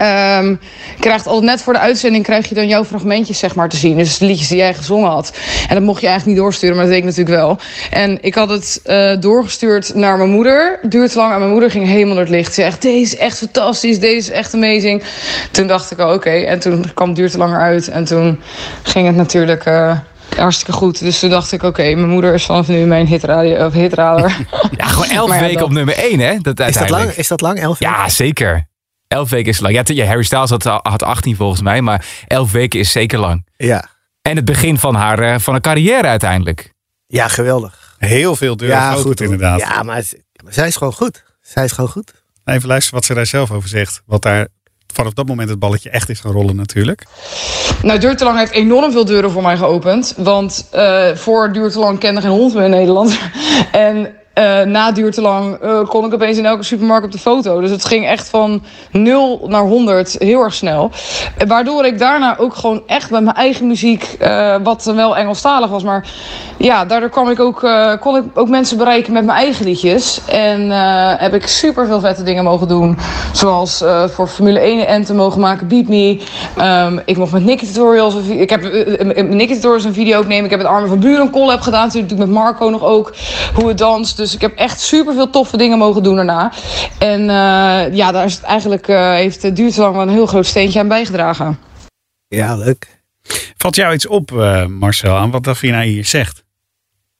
[0.00, 0.54] Ehm
[1.00, 3.96] krijgt altijd net voor de uitzending krijg je dan jouw fragmentjes zeg maar te zien.
[3.96, 5.32] Dus de liedjes die jij gezongen had.
[5.68, 7.58] En dat mocht je eigenlijk niet doorsturen, maar dat deed ik natuurlijk wel.
[7.90, 10.78] En ik had het eh, doorgestuurd naar mijn moeder.
[10.82, 12.54] Duurt lang en mijn moeder ging helemaal door het licht.
[12.54, 15.02] Ze zegt, deze is echt fantastisch, deze is echt amazing.
[15.50, 16.30] Toen dacht ik al, oké.
[16.30, 17.88] En toen kwam het duurt te langer uit.
[17.88, 18.40] En toen
[18.82, 19.64] ging het natuurlijk...
[19.64, 19.98] eh,
[20.36, 20.98] Hartstikke goed.
[21.00, 24.36] Dus toen dacht ik, oké, mijn moeder is vanaf nu mijn hitradio, of hitradar.
[24.76, 26.26] Ja, gewoon elf ja, weken dat- op nummer 1, hè?
[26.26, 27.04] Dat Is dat uiteindelijk.
[27.06, 27.16] lang?
[27.16, 27.60] Is dat lang?
[27.60, 28.68] Elf Ja, zeker.
[29.10, 29.88] Elf weken is lang.
[29.88, 33.46] Ja, Harry Styles had, had 18 volgens mij, maar elf weken is zeker lang.
[33.56, 33.84] Ja.
[34.22, 36.72] En het begin van haar, eh, van haar carrière uiteindelijk.
[37.06, 37.94] Ja, geweldig.
[37.98, 39.60] Heel veel deuren ja, geopend, goed inderdaad.
[39.60, 40.02] Ja, maar,
[40.48, 41.24] zij is gewoon goed.
[41.40, 42.12] Zij is gewoon goed.
[42.44, 44.02] Even luisteren wat ze daar zelf over zegt.
[44.06, 44.48] Wat daar
[44.92, 47.06] vanaf dat moment het balletje echt is gaan rollen natuurlijk.
[47.82, 50.14] Nou, Duurt te lang heeft enorm veel deuren voor mij geopend.
[50.16, 53.18] Want eh, voor Duurt te lang kende geen hond meer in Nederland.
[53.72, 57.18] en eh, na Duurt te lang eh, kon ik opeens in elke supermarkt op de
[57.18, 57.60] foto.
[57.60, 60.90] Dus het ging echt van 0 naar 100 heel erg snel.
[61.46, 65.82] Waardoor ik daarna ook gewoon echt met mijn eigen muziek, eh, wat wel Engelstalig was,
[65.82, 66.08] maar
[66.56, 67.68] ja, daardoor kwam ik ook,
[68.00, 70.20] kon ik ook mensen bereiken met mijn eigen liedjes.
[70.26, 70.70] En
[71.18, 72.98] heb ik super veel vette dingen mogen doen.
[73.32, 76.20] Zoals voor Formule 1 en te mogen maken, Beat Me.
[76.56, 78.62] Ehm, ik mocht met Nicky Tutorials, ik heb
[79.28, 80.44] Nicky Tutorials een video opnemen.
[80.44, 81.86] Ik heb het Armen van Buren collab gedaan.
[81.86, 83.12] Natuurlijk met Marco nog ook,
[83.54, 84.16] hoe het danst.
[84.16, 86.52] Dus ik heb echt super veel toffe dingen mogen doen daarna.
[86.98, 90.26] En eh, ja, daar is het eigenlijk, eh, heeft het duurt lang wel een heel
[90.26, 91.58] groot steentje aan bijgedragen.
[92.28, 93.02] Ja, leuk.
[93.56, 96.44] Valt jou iets op, eh, Marcel, aan wat Davina hier zegt?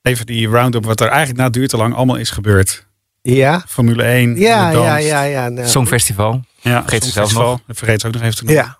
[0.01, 2.85] Even die round-up, wat er eigenlijk na duurt te lang allemaal is gebeurd.
[3.21, 3.63] Ja.
[3.67, 5.49] Formule 1, Ja, ja, ja, ja.
[5.49, 6.41] nou, Songfestival.
[6.61, 7.59] Ja, Vergeet ze zelf nog.
[7.67, 8.63] Dat vergeet ze ook nog even te noemen.
[8.63, 8.79] Ja.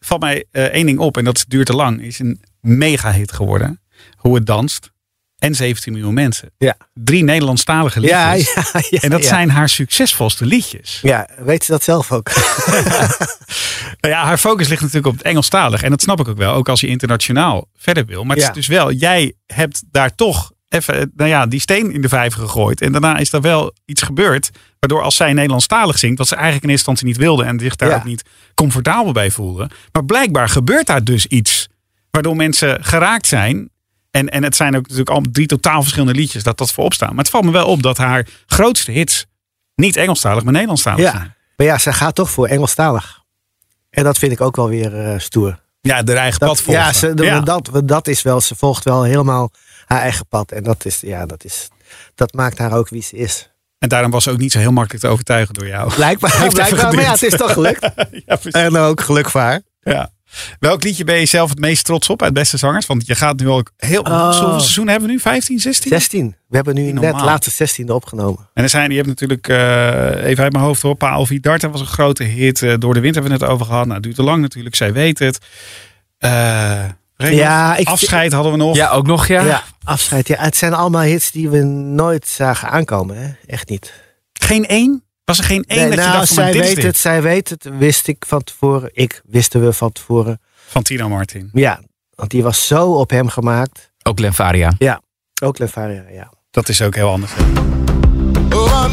[0.00, 2.02] Valt mij eh, één ding op en dat duurt te lang.
[2.02, 3.80] Is een mega hit geworden.
[4.16, 4.90] Hoe het danst.
[5.42, 6.50] En 17 miljoen mensen.
[6.58, 6.76] Ja.
[6.94, 8.18] Drie Nederlandstalige liedjes.
[8.52, 10.98] Ja, ja, ja, en dat zijn haar succesvolste liedjes.
[11.02, 12.30] Ja, weet ze dat zelf ook?
[14.00, 15.82] Nou ja, haar focus ligt natuurlijk op het Engelstalig.
[15.82, 16.54] En dat snap ik ook wel.
[16.54, 18.24] Ook als je internationaal verder wil.
[18.24, 21.92] Maar het is dus wel, jij hebt daar toch even eh, nou ja, die steen
[21.92, 22.80] in de vijver gegooid.
[22.80, 24.50] En daarna is er wel iets gebeurd.
[24.78, 27.76] Waardoor als zij Nederlandstalig zingt, wat ze eigenlijk in eerste instantie niet wilde en zich
[27.76, 28.24] daar ook niet
[28.54, 29.70] comfortabel bij voelde.
[29.92, 31.68] Maar blijkbaar gebeurt daar dus iets.
[32.10, 33.70] Waardoor mensen geraakt zijn.
[34.12, 37.08] En, en het zijn ook natuurlijk al drie totaal verschillende liedjes dat dat voorop staan.
[37.08, 39.26] Maar het valt me wel op dat haar grootste hits
[39.74, 41.10] niet Engelstalig, maar Nederlandstalig Ja.
[41.10, 41.34] zijn.
[41.56, 43.20] Maar ja, ze gaat toch voor Engelstalig.
[43.90, 45.60] En dat vind ik ook wel weer eh, stoer.
[45.80, 46.82] Ja, de eigen Dat, pad volgen.
[46.82, 49.50] ja, ze, Dat, dat is wel, ze volgt wel helemaal
[49.86, 50.52] haar eigen pad.
[50.52, 51.68] En dat, is, ja, dat, is,
[52.14, 53.50] dat maakt haar ook wie ze is.
[53.78, 55.94] En daarom was ze ook niet zo heel makkelijk te overtuigen door jou.
[55.94, 57.88] Blijkbaar, blijkbaar maar ja, het is toch gelukt.
[58.26, 58.38] Ja.
[58.50, 59.60] En ook geluk voor haar.
[59.80, 60.10] Ja.
[60.58, 62.86] Welk liedje ben je zelf het meest trots op uit Beste Zangers?
[62.86, 64.00] Want je gaat nu ook heel...
[64.02, 64.24] Oh.
[64.24, 65.20] Hoeveel seizoenen hebben we nu?
[65.20, 65.90] 15, 16?
[65.90, 66.36] 16.
[66.48, 67.24] We hebben nu net normaal.
[67.24, 68.48] laatste 16e opgenomen.
[68.54, 71.80] En er zijn, je hebt natuurlijk, eh, even uit mijn hoofd hoor, Paal Vidarte was
[71.80, 72.62] een grote hit.
[72.62, 73.82] Eh, Door de wind hebben we het net over gehad.
[73.82, 75.38] Nou, het duurt te lang natuurlijk, zij weet het.
[76.18, 76.84] Eh,
[77.16, 78.76] Ja, ik- Afscheid hadden we nog.
[78.76, 79.44] Ja, ook nog, ja.
[79.44, 79.62] Ja.
[79.84, 80.28] afscheid.
[80.28, 83.16] Ja, het zijn allemaal hits die we nooit zagen aankomen.
[83.16, 83.28] Hè?
[83.46, 83.92] Echt niet.
[84.32, 85.04] Geen één?
[85.36, 86.84] Was er geen één Nee, dat je nou, dacht van, zij weet dit?
[86.84, 87.68] het, zij weet het.
[87.78, 88.90] Wist ik van tevoren.
[88.92, 90.40] Ik wisten we van tevoren.
[90.66, 91.50] Van Tino Martin.
[91.52, 91.80] Ja,
[92.14, 93.92] want die was zo op hem gemaakt.
[94.02, 94.72] Ook Lenfaria.
[95.42, 96.32] Ook Levaria, ja.
[96.50, 97.32] Dat is ook heel anders.
[98.52, 98.86] Oh.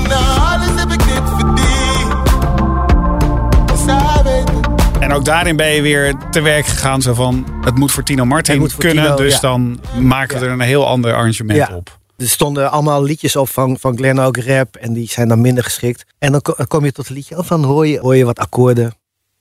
[4.99, 7.01] En ook daarin ben je weer te werk gegaan.
[7.01, 9.03] Zo van, het moet voor Tino Martin Het moet voor kunnen.
[9.03, 9.39] Tino, dus ja.
[9.39, 11.75] dan maken we er een heel ander arrangement Ja.
[11.75, 11.98] op.
[12.19, 14.75] Er stonden allemaal liedjes op van, van Glenn ook rap.
[14.75, 16.05] En die zijn dan minder geschikt.
[16.17, 17.37] En dan ko- dan kom je tot een liedje.
[17.37, 18.85] Of dan hoor je, hoor je wat akkoorden.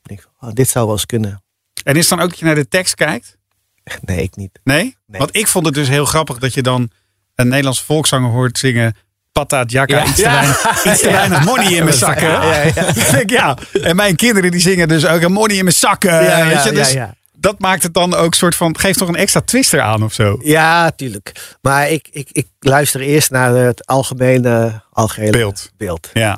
[0.03, 1.43] Ik denk, van, oh, dit zou wel eens kunnen.
[1.85, 3.37] En is het dan ook dat je naar de tekst kijkt?
[4.05, 4.59] Nee, ik niet.
[4.64, 4.97] Nee?
[5.07, 5.19] Nee.
[5.21, 6.91] Want ik vond het dus heel grappig dat je dan
[7.35, 8.97] een Nederlandse volkszanger hoort zingen.
[9.33, 10.05] Pata Jaka, Ja.
[10.07, 12.29] iets, te weinig, iets te weinig money in mijn zakken.
[12.31, 13.23] Ja, ja, ja.
[13.27, 13.57] Ja.
[13.83, 16.23] En mijn kinderen die zingen dus ook een money in mijn zakken.
[16.25, 16.71] Ja, weet ja?
[16.71, 17.14] Dus ja, ja.
[17.40, 20.38] Dat maakt het dan ook soort van, geeft toch een extra twist eraan of zo.
[20.42, 21.57] Ja, tuurlijk.
[21.61, 25.70] Maar ik, ik, ik luister eerst naar het algemene, algehele Beeld.
[25.77, 26.11] beeld.
[26.12, 26.37] Ja.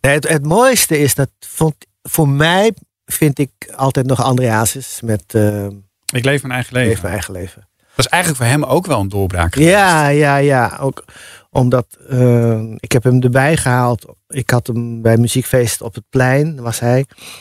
[0.00, 2.72] Nee, het, het mooiste is dat vond, voor mij
[3.04, 5.66] vind ik altijd nog André Hazes met eh
[6.14, 6.90] Ik leef mijn eigen leven.
[6.90, 7.68] Leef mijn eigen leven.
[7.96, 9.54] Dat is eigenlijk voor hem ook wel een doorbraak.
[9.54, 10.76] Ja, ja, ja.
[10.80, 11.04] Ook
[11.50, 14.04] omdat eh, ik heb hem erbij gehaald.
[14.28, 16.98] Ik had hem bij muziekfeest op het plein, was hij.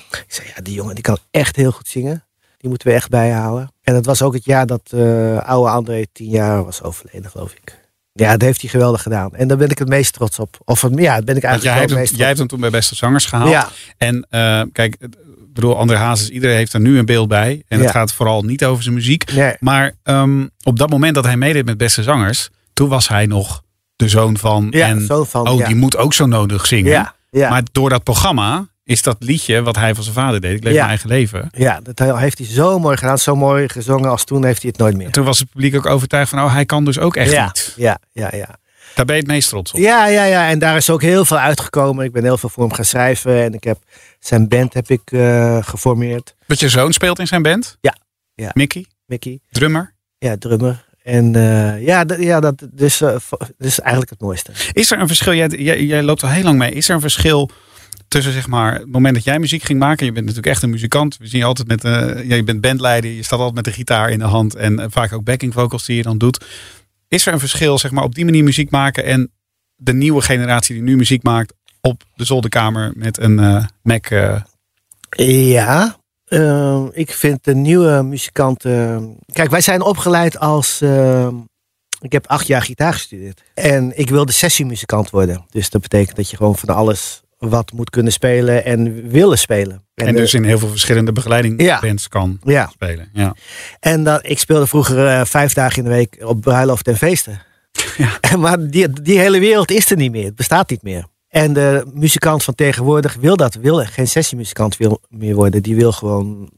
[0.10, 2.26] Ik zei, ja, die jongen die kan echt heel goed zingen.
[2.62, 3.74] Die moeten we echt bijhalen.
[3.82, 7.54] En het was ook het jaar dat eh oude André tien jaar was overleden, geloof
[7.54, 7.80] ik.
[8.14, 9.36] Ja, dat heeft hij geweldig gedaan.
[9.36, 10.58] En daar ben ik het meest trots op.
[10.66, 12.48] Of ja, daar ben ik Want jij eigenlijk hebt, het hem, meest jij hebt hem
[12.48, 13.50] toen bij Beste Zangers gehaald.
[13.50, 13.70] Ja.
[13.98, 17.64] En eh, kijk, ik bedoel, André Hazes, iedereen heeft er nu een beeld bij.
[17.68, 19.34] En het gaat vooral niet over zijn muziek.
[19.34, 19.56] Nee.
[19.60, 23.64] Maar ehm, op dat moment dat hij meedeed met Beste Zangers, toen was hij nog
[23.96, 24.68] de zoon van.
[24.70, 25.68] Ja, en zoon van, oh, ja.
[25.68, 26.92] die moet ook zo nodig zingen.
[26.92, 27.50] Ja, ja.
[27.50, 30.74] Maar door dat programma is dat liedje wat hij van zijn vader deed, ik leef
[30.74, 30.78] Ja.
[30.78, 31.50] mijn eigen leven.
[31.52, 33.18] Ja, dat heeft hij zo mooi gedaan.
[33.18, 35.12] Zo mooi gezongen als toen heeft hij het nooit meer.
[35.12, 37.74] Toen was het publiek ook overtuigd van, oh, hij kan dus ook echt ja, iets.
[37.76, 38.60] ja, ja, ja.
[38.96, 39.80] Daar ben je het meest trots op.
[39.80, 40.50] Ja, ja, ja.
[40.50, 42.06] En daar is ook heel veel uitgekomen.
[42.06, 43.44] Ik ben heel veel voor hem gaan schrijven.
[43.44, 43.78] En ik heb
[44.20, 46.36] zijn band heb ik eh, geformeerd.
[46.48, 47.78] Dat je zoon speelt in zijn band?
[47.82, 47.96] Ja.
[48.36, 48.50] Ja.
[48.54, 49.40] Mickey, Mickey.
[49.50, 49.94] drummer.
[50.18, 50.86] Ja, drummer.
[51.04, 53.16] En eh, ja, ja, dat dus, eh,
[53.58, 54.52] is eigenlijk het mooiste.
[54.74, 55.34] Is er een verschil?
[55.34, 56.72] Jij, jij, jij loopt al heel lang mee.
[56.72, 57.50] Is er een verschil
[58.12, 60.06] tussen zeg maar, het moment dat jij muziek ging maken?
[60.06, 61.18] Je bent natuurlijk echt een muzikant.
[61.18, 61.82] We zien je altijd met.
[62.28, 63.12] ja, je bent bandleider.
[63.12, 64.56] Je staat altijd met de gitaar in de hand.
[64.56, 66.46] En eh, vaak ook backing vocals die je dan doet.
[67.08, 69.32] Is er een verschil zeg maar, op die manier muziek maken en
[69.76, 74.08] de nieuwe generatie die nu muziek maakt op de zolderkamer met een eh, Mac?
[75.10, 75.98] Ja,
[76.92, 79.16] ik vind de nieuwe muzikanten.
[79.34, 80.82] Kijk, wij zijn opgeleid als.
[82.00, 83.44] ik heb acht jaar gitaar gestudeerd.
[83.54, 85.46] En ik wilde sessiemuzikant worden.
[85.50, 89.84] Dus dat betekent dat je gewoon van alles wat moet kunnen spelen en willen spelen.
[89.94, 93.10] en eh, dus in heel veel verschillende begeleidingbands kan ja, spelen.
[93.14, 93.36] Ja.
[93.80, 97.42] en dat, ik speelde vroeger eh, vijf dagen in de week op bruiloft en feesten.
[97.98, 98.38] Ja.
[98.38, 100.26] maar die, die hele wereld is er niet meer.
[100.26, 101.06] Het bestaat niet meer.
[101.28, 103.54] En de muzikant van tegenwoordig wil dat.
[103.54, 105.64] Wil geen sessiemuzikant wil meer worden.
[105.64, 106.50] Die wil gewoon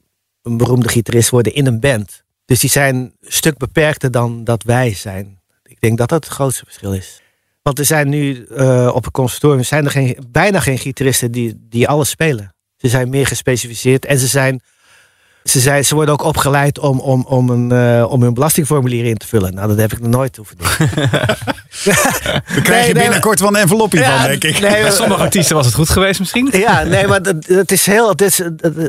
[0.42, 2.24] een beroemde gitarist worden in een band.
[2.46, 5.40] Dus die zijn een stuk beperkter dan dat wij zijn.
[5.64, 7.23] Ik denk dat dat het grootste verschil is.
[7.64, 11.68] Want er zijn nu eh, op het conservatorium zijn er geen, bijna geen gitaristen die,
[11.70, 12.56] die alles spelen.
[12.78, 14.62] Ze zijn meer gespecificeerd en ze zijn
[15.44, 19.18] ze, zijn, ze worden ook opgeleid om, om, om, een, eh, om hun belastingformulier in
[19.18, 19.54] te vullen.
[19.54, 20.68] Nou, dat heb ik nog nooit hoeven doen.
[22.54, 24.60] Dan krijg je binnenkort wel een envelopje Ja, van, denk ik.
[24.60, 26.50] nee, Bij sommige artiesten was het goed geweest misschien.
[26.52, 28.38] Ja, nee, maar het, het, is heel, het, is,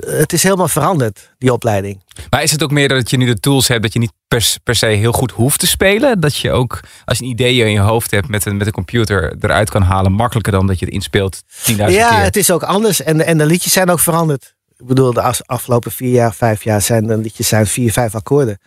[0.06, 2.02] het is helemaal veranderd, die opleiding.
[2.30, 4.54] Maar is het ook meer dat je nu de tools hebt dat je niet per,
[4.62, 6.20] per se heel goed hoeft te spelen?
[6.20, 8.72] Dat je ook, als je een idee in je hoofd hebt met een, met een
[8.72, 12.18] computer eruit kan halen, makkelijker dan dat je het inspeelt 10.000 Ja, keer?
[12.24, 13.02] het is ook anders.
[13.02, 14.53] En, en de liedjes zijn ook veranderd.
[14.84, 18.58] Ik bedoel, de afgelopen vier jaar, vijf jaar zijn de liedjes zijn vier, vijf akkoorden.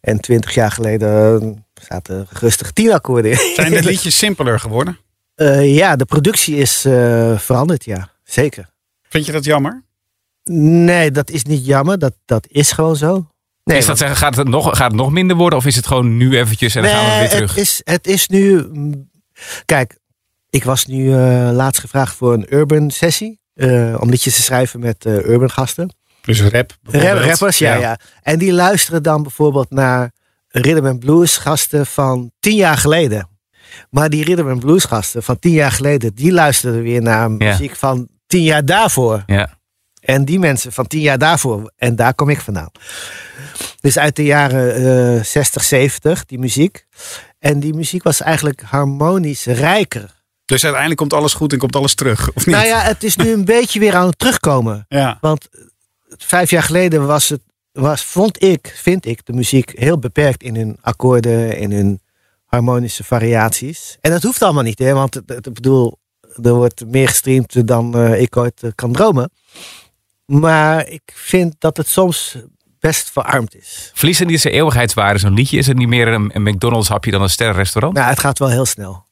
[0.00, 1.08] En twintig jaar geleden,
[1.74, 3.38] Er zaten rustig tien akkoorden in.
[3.54, 4.98] Zijn de liedjes simpeler geworden?
[5.34, 8.08] Eh, ja, de productie is eh, veranderd, ja.
[8.24, 8.68] Zeker.
[9.08, 9.82] Vind je dat jammer?
[10.44, 11.98] Nee, dat is niet jammer.
[11.98, 13.26] Dat, dat is gewoon zo.
[13.64, 15.58] Nee, is dat zeggen, gaat het, nog, gaat het nog minder worden?
[15.58, 17.50] Of is het gewoon nu eventjes en dan gaan we weer Nee, terug?
[17.54, 18.66] Het is, het is nu.
[18.72, 19.10] mm,
[19.64, 19.98] Kijk,
[20.50, 23.40] ik was nu eh, laatst gevraagd voor een urban sessie.
[23.56, 25.94] Eh, om liedjes te schrijven met eh, urban gasten.
[26.22, 30.12] Dus rap rappers, ja, ja, En die luisteren dan bijvoorbeeld naar
[30.48, 33.28] rhythm and blues gasten van tien jaar geleden.
[33.90, 37.76] Maar die rhythm and blues gasten van tien jaar geleden, die luisterden weer naar muziek
[37.76, 39.22] van tien jaar daarvoor.
[39.26, 39.58] Ja.
[40.00, 41.72] En die mensen van tien jaar daarvoor.
[41.76, 42.70] En daar kom ik vandaan.
[43.80, 44.74] Dus uit de jaren
[45.16, 46.86] eh 60, 70, die muziek.
[47.38, 50.24] En die muziek was eigenlijk harmonisch rijker.
[50.46, 52.54] Dus uiteindelijk komt alles goed en komt alles terug, of niet?
[52.54, 54.86] Nou ja, het is nu een beetje weer aan het terugkomen.
[54.88, 55.18] Ja.
[55.20, 55.48] Want
[56.08, 57.40] vijf jaar geleden was het,
[57.72, 62.00] was, vond ik, vind ik, de muziek heel beperkt in hun akkoorden, in hun
[62.44, 63.98] harmonische variaties.
[64.00, 64.92] En dat hoeft allemaal niet, hè?
[64.92, 65.98] Want ik bedoel,
[66.42, 69.30] er wordt meer gestreamd dan eh, ik ooit eh, kan dromen.
[70.26, 72.36] Maar ik vind dat het soms
[72.80, 73.90] best verarmd is.
[73.94, 75.58] Verliezen die zijn eeuwigheidswaarde, zo'n liedje?
[75.58, 77.94] Is het niet meer een, een McDonald's hapje dan een sterrenrestaurant?
[77.94, 79.05] Nou, het gaat wel heel snel.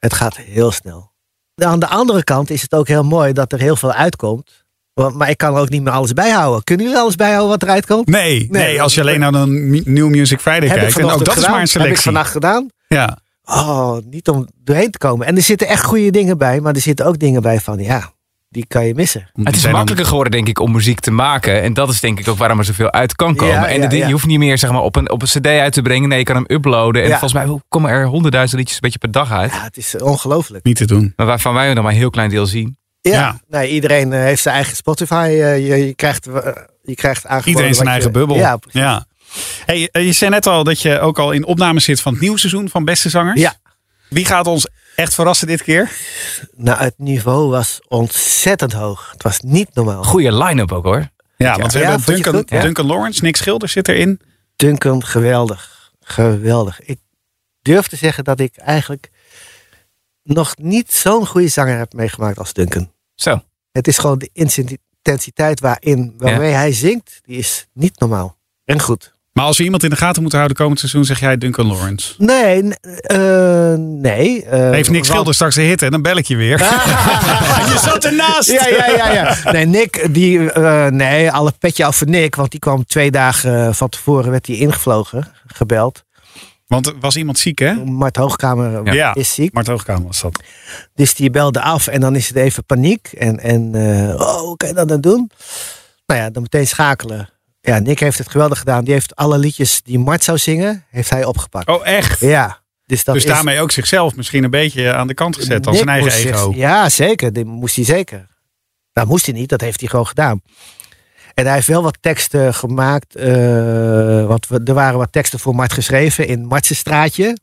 [0.00, 1.12] Het gaat heel snel.
[1.54, 4.64] Aan de andere kant is het ook heel mooi dat er heel veel uitkomt.
[5.14, 6.64] Maar ik kan er ook niet meer alles bijhouden.
[6.64, 8.06] Kunnen jullie alles bijhouden wat eruit komt?
[8.06, 10.98] Nee, nee, als je alleen naar een New Music Friday kijkt.
[10.98, 12.02] En ook dat is maar een Heb ik selectie.
[12.02, 12.68] vannacht gedaan.
[12.88, 13.18] Ja.
[13.44, 15.26] Oh, niet om doorheen te komen.
[15.26, 16.60] En er zitten echt goede dingen bij.
[16.60, 18.12] Maar er zitten ook dingen bij van, ja,
[18.50, 19.30] die kan je missen.
[19.42, 21.62] Het is dan- makkelijker geworden, denk ik, om muziek te maken.
[21.62, 23.54] En dat is denk ik ook waarom er zoveel uit kan komen.
[23.54, 24.06] Ja, en ja, de ding- ja.
[24.06, 26.08] je hoeft niet meer zeg maar, op, een, op een cd uit te brengen.
[26.08, 27.02] Nee, je kan hem uploaden.
[27.02, 27.18] En Ja.
[27.18, 29.52] volgens mij komen er honderdduizend liedjes een beetje per dag uit.
[29.52, 30.64] Ja, het is eh, ongelooflijk.
[30.64, 31.12] Niet te doen.
[31.16, 32.78] Maar waarvan wij nog maar een heel klein deel zien.
[33.00, 33.40] Ja, Ja.
[33.48, 35.14] Nee, iedereen eh, heeft zijn eigen Spotify.
[35.42, 36.24] eh, je, je krijgt,
[36.82, 38.36] je krijgt aangeboden Iedereen zijn eigen je- bubbel.
[38.36, 39.04] Ja, ja.
[39.66, 42.38] Hey, je zei net al dat je ook al in opnames zit van het nieuwe
[42.38, 43.40] seizoen van Beste Zangers.
[43.40, 43.54] Ja.
[44.08, 44.66] Wie gaat ons
[45.00, 45.90] echt verrassen dit keer?
[46.56, 49.10] Nou, het niveau was ontzettend hoog.
[49.12, 50.04] Het was niet normaal.
[50.04, 51.08] Goede line-up ook hoor.
[51.36, 52.60] Ja, want we Ja, hebben Duncan.
[52.60, 54.20] Duncan Lawrence, Nick Schilder zit erin.
[54.56, 55.92] Duncan, geweldig.
[56.00, 56.80] Geweldig.
[56.80, 56.98] Ik
[57.62, 59.10] durf te zeggen dat ik eigenlijk
[60.22, 62.92] nog niet zo'n goede zanger heb meegemaakt als Duncan.
[63.14, 63.42] Zo.
[63.72, 68.38] Het is gewoon de intensiteit waarin, waarmee hij zingt, die is niet normaal.
[68.64, 69.12] En goed.
[69.32, 72.14] Maar als we iemand in de gaten moeten houden komend seizoen, zeg jij Duncan Lawrence.
[72.18, 74.44] Nee, eh, nee.
[74.44, 76.58] eh, Heeft Nick Schilder straks een hit en dan bel ik je weer.
[77.72, 78.50] je zat ernaast.
[78.50, 79.52] Ja, ja, ja, ja.
[79.52, 83.74] Nee, Nick, die, eh, nee, alle petje af voor Nick, want die kwam twee dagen
[83.74, 86.04] van tevoren, werd hij ingevlogen, gebeld.
[86.66, 87.74] Want er was iemand ziek, hè?
[87.74, 89.14] Mart Hoogkamer Ja.
[89.14, 89.52] is ziek.
[89.52, 90.42] Mart Hoogkamer was dat.
[90.94, 93.08] Dus die belde af en dan is het even paniek.
[93.18, 93.74] En, en
[94.18, 95.30] oh, hoe kan je dat dan doen?
[96.06, 97.28] Nou ja, dan meteen schakelen.
[97.60, 98.84] Ja, Nick heeft het geweldig gedaan.
[98.84, 101.68] Die heeft alle liedjes die Mart zou zingen, heeft hij opgepakt.
[101.68, 102.20] Oh, echt?
[102.20, 102.58] Ja.
[102.86, 105.76] Dus, dat dus is, daarmee ook zichzelf misschien een beetje aan de kant gezet als
[105.76, 106.52] Nick zijn eigen zich- ego.
[106.54, 107.32] ja, zeker.
[107.32, 108.26] Die moest hij zeker.
[108.92, 110.42] Dat moest hij niet, dat heeft hij gewoon gedaan.
[111.34, 113.14] En hij heeft wel wat teksten gemaakt.
[113.16, 117.36] eh, want we, er waren wat teksten voor Mart geschreven in Martse straatje.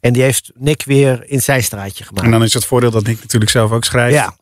[0.00, 2.24] En die heeft Nick weer in zijn straatje gemaakt.
[2.26, 4.14] En dan is het voordeel dat Nick natuurlijk zelf ook schrijft.
[4.14, 4.36] Ja.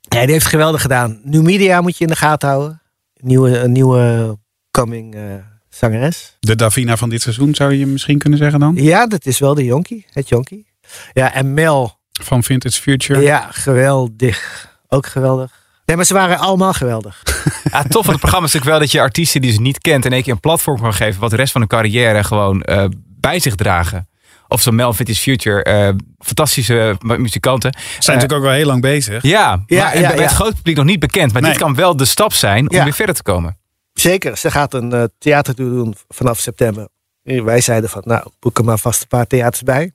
[0.00, 1.20] ja, die heeft het geweldig gedaan.
[1.24, 2.82] New Media moet je in de gaten houden.
[3.14, 4.38] Nieuwe, een nieuwe
[4.82, 5.20] coming eh,
[5.68, 6.36] zangeres.
[6.40, 8.74] De Davina van dit seizoen zou je misschien kunnen zeggen dan?
[8.74, 10.06] Ja, dat is wel de jonkie.
[10.10, 10.66] Het jonkie.
[11.12, 11.98] Ja, en Mel.
[12.22, 13.20] Van Vintage Future.
[13.20, 14.68] Ja, geweldig.
[14.88, 15.52] Ook geweldig.
[15.86, 17.22] Nee, maar ze waren allemaal geweldig.
[17.72, 20.04] Ja, tof van het programma is natuurlijk wel dat je artiesten die ze niet kent
[20.04, 22.84] in één keer een platform kan geven wat de rest van hun carrière gewoon eh,
[23.20, 24.08] bij zich dragen.
[24.48, 27.72] Of zo'n Mel Vintage Future, eh, fantastische mu- muzikanten.
[27.98, 29.22] Zijn natuurlijk ook wel heel lang bezig.
[29.22, 30.22] Ja, Ja, maar en ja, bij ja.
[30.22, 31.32] het grote publiek nog niet bekend.
[31.32, 31.50] Maar Nee.
[31.50, 32.84] dit kan wel de stap zijn om Ja.
[32.84, 33.56] weer verder te komen.
[34.00, 36.88] Zeker, ze gaat een eh, theatertour doen vanaf september.
[37.22, 39.92] Wij zeiden van, nou, boek er maar vast een paar theaters bij.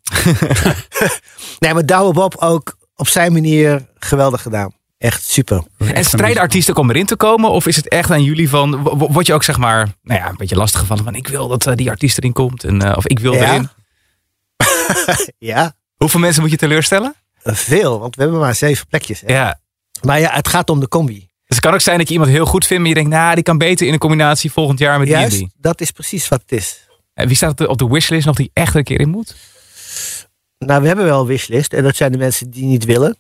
[1.60, 4.74] nee, maar Douwe Bob ook op zijn manier geweldig gedaan.
[4.98, 5.64] Echt super.
[5.78, 7.50] En strijden artiesten om erin te komen?
[7.50, 10.30] Of is het echt aan jullie van, wo- word je ook zeg maar, nou ja,
[10.30, 12.64] een beetje lastig gevallen van ik wil dat eh, die artiest erin komt.
[12.64, 13.46] En, eh, of ik wil Ja.
[13.54, 13.70] erin.
[15.38, 17.16] Ja, Hoeveel mensen moet je teleurstellen?
[17.44, 19.22] veel, want we hebben maar zeven plekjes.
[19.26, 19.34] Hè.
[19.34, 19.60] Ja.
[20.02, 21.30] Maar ja, het gaat om de combi.
[21.52, 23.36] Dus het kan ook zijn dat je iemand heel goed vindt, maar je denkt, nou,
[23.36, 25.52] die kan beter in een combinatie volgend jaar met die en Juist, die.
[25.58, 26.88] dat is precies wat het is.
[27.14, 29.36] En wie staat op de, op de wishlist nog die echt een keer in moet?
[30.58, 31.74] Nou, we hebben wel een wishlist.
[31.74, 33.18] En dat zijn de mensen die niet willen.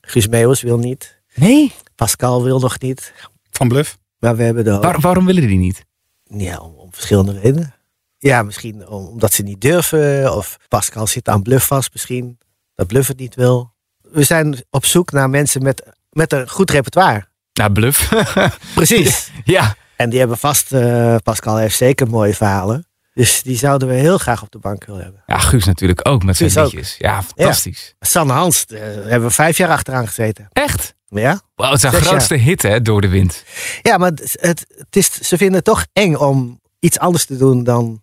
[0.00, 1.20] Guus Meeuwis wil niet.
[1.34, 1.72] Nee.
[1.94, 3.12] Pascal wil nog niet.
[3.50, 3.98] Van Bluff.
[4.18, 5.84] Maar we hebben de Waar- waarom willen die niet?
[6.24, 7.74] Ja, om, om verschillende redenen.
[8.18, 10.36] Ja, misschien om- omdat ze niet durven.
[10.36, 12.38] Of Pascal zit aan bluff vast misschien.
[12.74, 13.72] Dat bluff het niet wil.
[14.02, 17.26] We zijn op zoek naar mensen met, met een goed repertoire.
[17.54, 18.12] Nou, bluff.
[18.74, 19.30] Precies.
[19.44, 19.74] ja.
[19.96, 22.86] En die hebben vast, eh, Pascal heeft zeker mooie verhalen.
[23.14, 25.22] Dus die zouden we heel graag op de bank willen hebben.
[25.26, 26.72] Ja, Guus natuurlijk ook met zijn Guus ook.
[26.72, 26.94] liedjes.
[26.98, 27.94] Ja, fantastisch.
[28.00, 30.48] Sanne Hans, daar hebben we vijf jaar achteraan gezeten.
[30.52, 30.94] Echt?
[31.08, 31.40] Ja?
[31.54, 32.10] Wow, het is zijn Zes jaar.
[32.10, 33.44] grootste hit hè, door de wind.
[33.82, 37.36] Ja, maar het, het, het is, ze vinden het toch eng om iets anders te
[37.36, 38.02] doen dan...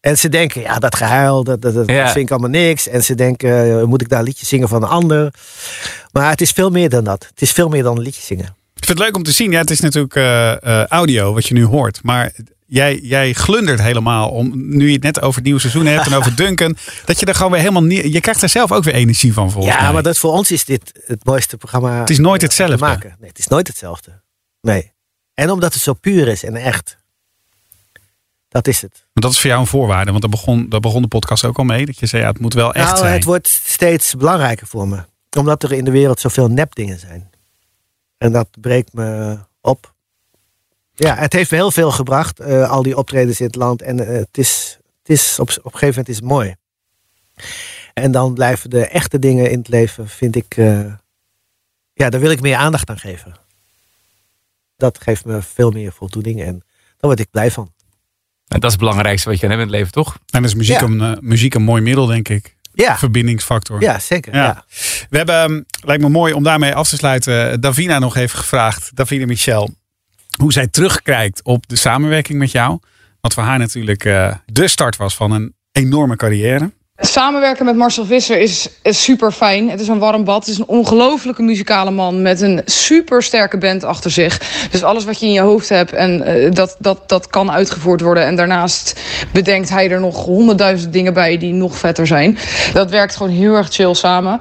[0.00, 2.04] En ze denken, ja, dat gehuil, dat, dat, dat Ja.
[2.10, 2.88] vind ik allemaal niks.
[2.88, 5.34] En ze denken, eh, moet ik daar een liedje zingen van een ander?
[6.12, 7.26] Maar het is veel meer dan dat.
[7.30, 8.56] Het is veel meer dan een liedje zingen.
[8.76, 9.50] Ik vind het leuk om te zien.
[9.50, 12.02] Ja, het is natuurlijk eh, eh, audio wat je nu hoort.
[12.02, 12.32] Maar
[12.66, 16.14] jij, jij glundert helemaal om, nu je het net over het nieuwe seizoen hebt en
[16.14, 16.76] over Duncan.
[17.04, 18.12] Dat je er gewoon weer helemaal niet.
[18.12, 19.92] Je krijgt er zelf ook weer energie van volgens ja, mij.
[19.92, 22.76] maar dat, voor ons is dit het mooiste programma Het is nooit hetzelfde.
[22.76, 23.16] maken.
[23.18, 24.20] Nee, het is nooit hetzelfde.
[24.60, 24.92] Nee.
[25.34, 26.96] En omdat het zo puur is en echt.
[28.48, 28.92] Dat is het.
[28.92, 30.10] Maar dat is voor jou een voorwaarde.
[30.10, 31.86] Want daar begon, daar begon de podcast ook al mee.
[31.86, 33.12] Dat je zei, ja, het moet wel echt nou, zijn.
[33.12, 35.00] het wordt steeds belangrijker voor me.
[35.38, 37.30] Omdat er in de wereld zoveel nepdingen zijn.
[38.18, 39.94] En dat breekt me op.
[40.94, 42.40] Ja, het heeft me heel veel gebracht.
[42.40, 43.82] eh, al die optredens in het land.
[43.82, 46.54] En eh, het is, het is op, op een gegeven moment is het mooi.
[47.94, 50.56] En dan blijven de echte dingen in het leven, vind ik...
[50.56, 50.92] eh,
[51.92, 53.34] ja, daar wil ik meer aandacht aan geven.
[54.76, 56.40] Dat geeft me veel meer voldoening.
[56.42, 56.52] En
[56.86, 57.72] daar word ik blij van.
[58.48, 60.14] En dat is het belangrijkste wat je hebt in het leven, toch?
[60.14, 60.86] En dan is muziek, Ja.
[60.86, 62.55] een, muziek een mooi middel, denk ik.
[62.84, 63.80] Ja, Verbindingsfactor.
[63.80, 64.34] ja zeker.
[64.34, 64.42] Ja.
[64.42, 64.64] Ja.
[65.10, 68.38] We hebben, ehm, lijkt me mooi om daarmee af te sluiten, eh, Davina nog even
[68.38, 68.96] gevraagd.
[68.96, 69.74] Davina Michel.
[70.38, 72.78] Hoe zij terugkijkt op de samenwerking met jou.
[73.20, 76.72] Wat voor haar natuurlijk eh, de start was van een enorme carrière.
[76.98, 79.70] Samenwerken met Marcel Visser is, super fijn.
[79.70, 80.38] Het is een warm bad.
[80.38, 84.40] Het is een ongelofelijke muzikale man met een super sterke band achter zich.
[84.70, 88.00] Dus alles wat je in je hoofd hebt en eh, dat, dat, dat kan uitgevoerd
[88.00, 88.24] worden.
[88.24, 89.00] En daarnaast
[89.32, 92.38] bedenkt hij er nog honderdduizend dingen bij die nog vetter zijn.
[92.72, 94.40] Dat werkt gewoon heel erg chill samen.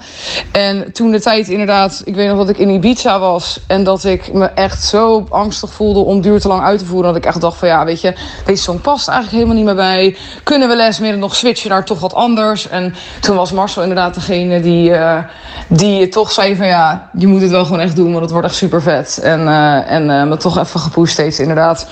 [0.52, 4.04] En toen de tijd inderdaad, ik weet nog dat ik in Ibiza was en dat
[4.04, 7.14] ik me echt zo angstig voelde om duur te lang uit te voeren.
[7.14, 8.14] Dat ik echt dacht van ja, weet je,
[8.46, 10.18] deze song past eigenlijk helemaal niet meer bij.
[10.44, 12.44] Kunnen we les meer nog switchen naar toch wat anders?
[12.70, 15.24] En toen was Marcel inderdaad degene die, eh,
[15.68, 18.48] die toch zei van ja, je moet het wel gewoon echt doen, want het wordt
[18.48, 19.20] echt super vet.
[19.24, 21.88] En, eh, en eh, me toch even gepusht steeds inderdaad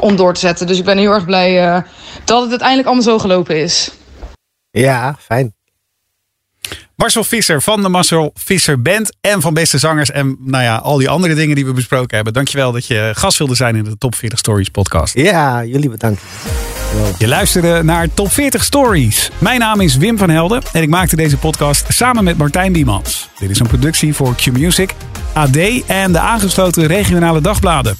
[0.00, 0.66] om door te zetten.
[0.66, 1.82] Dus ik ben heel erg blij eh,
[2.24, 3.90] dat het uiteindelijk allemaal zo gelopen is.
[4.70, 5.56] ja, fijn.
[6.96, 10.10] Marcel Visser van de Marcel Visser Band en van Beste Zangers.
[10.10, 12.32] En nou ja, al die andere dingen die we besproken hebben.
[12.32, 15.14] Dankjewel dat je gast wilde zijn in de Top 40 Stories podcast.
[15.14, 16.22] Ja, jullie bedankt.
[17.18, 19.30] Je luisterde naar Top 40 Stories.
[19.38, 23.28] Mijn naam is Wim van Helden en ik maakte deze podcast samen met Martijn Biemans.
[23.38, 24.90] Dit is een productie voor Q-Music,
[25.32, 27.98] AD en de aangesloten regionale dagbladen.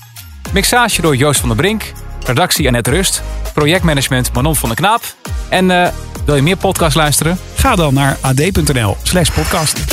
[0.52, 1.92] Mixage door Joost van der Brink.
[2.26, 3.22] Redactie Annette Rust.
[3.54, 5.02] Projectmanagement Manon van der Knaap.
[5.48, 5.92] En eh,
[6.24, 7.38] wil je meer podcast luisteren?
[7.54, 9.84] Ga dan naar ad.nl slash podcast.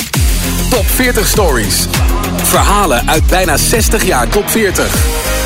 [0.70, 1.86] Top 40 Stories.
[2.36, 5.45] Verhalen uit bijna 60 jaar top 40.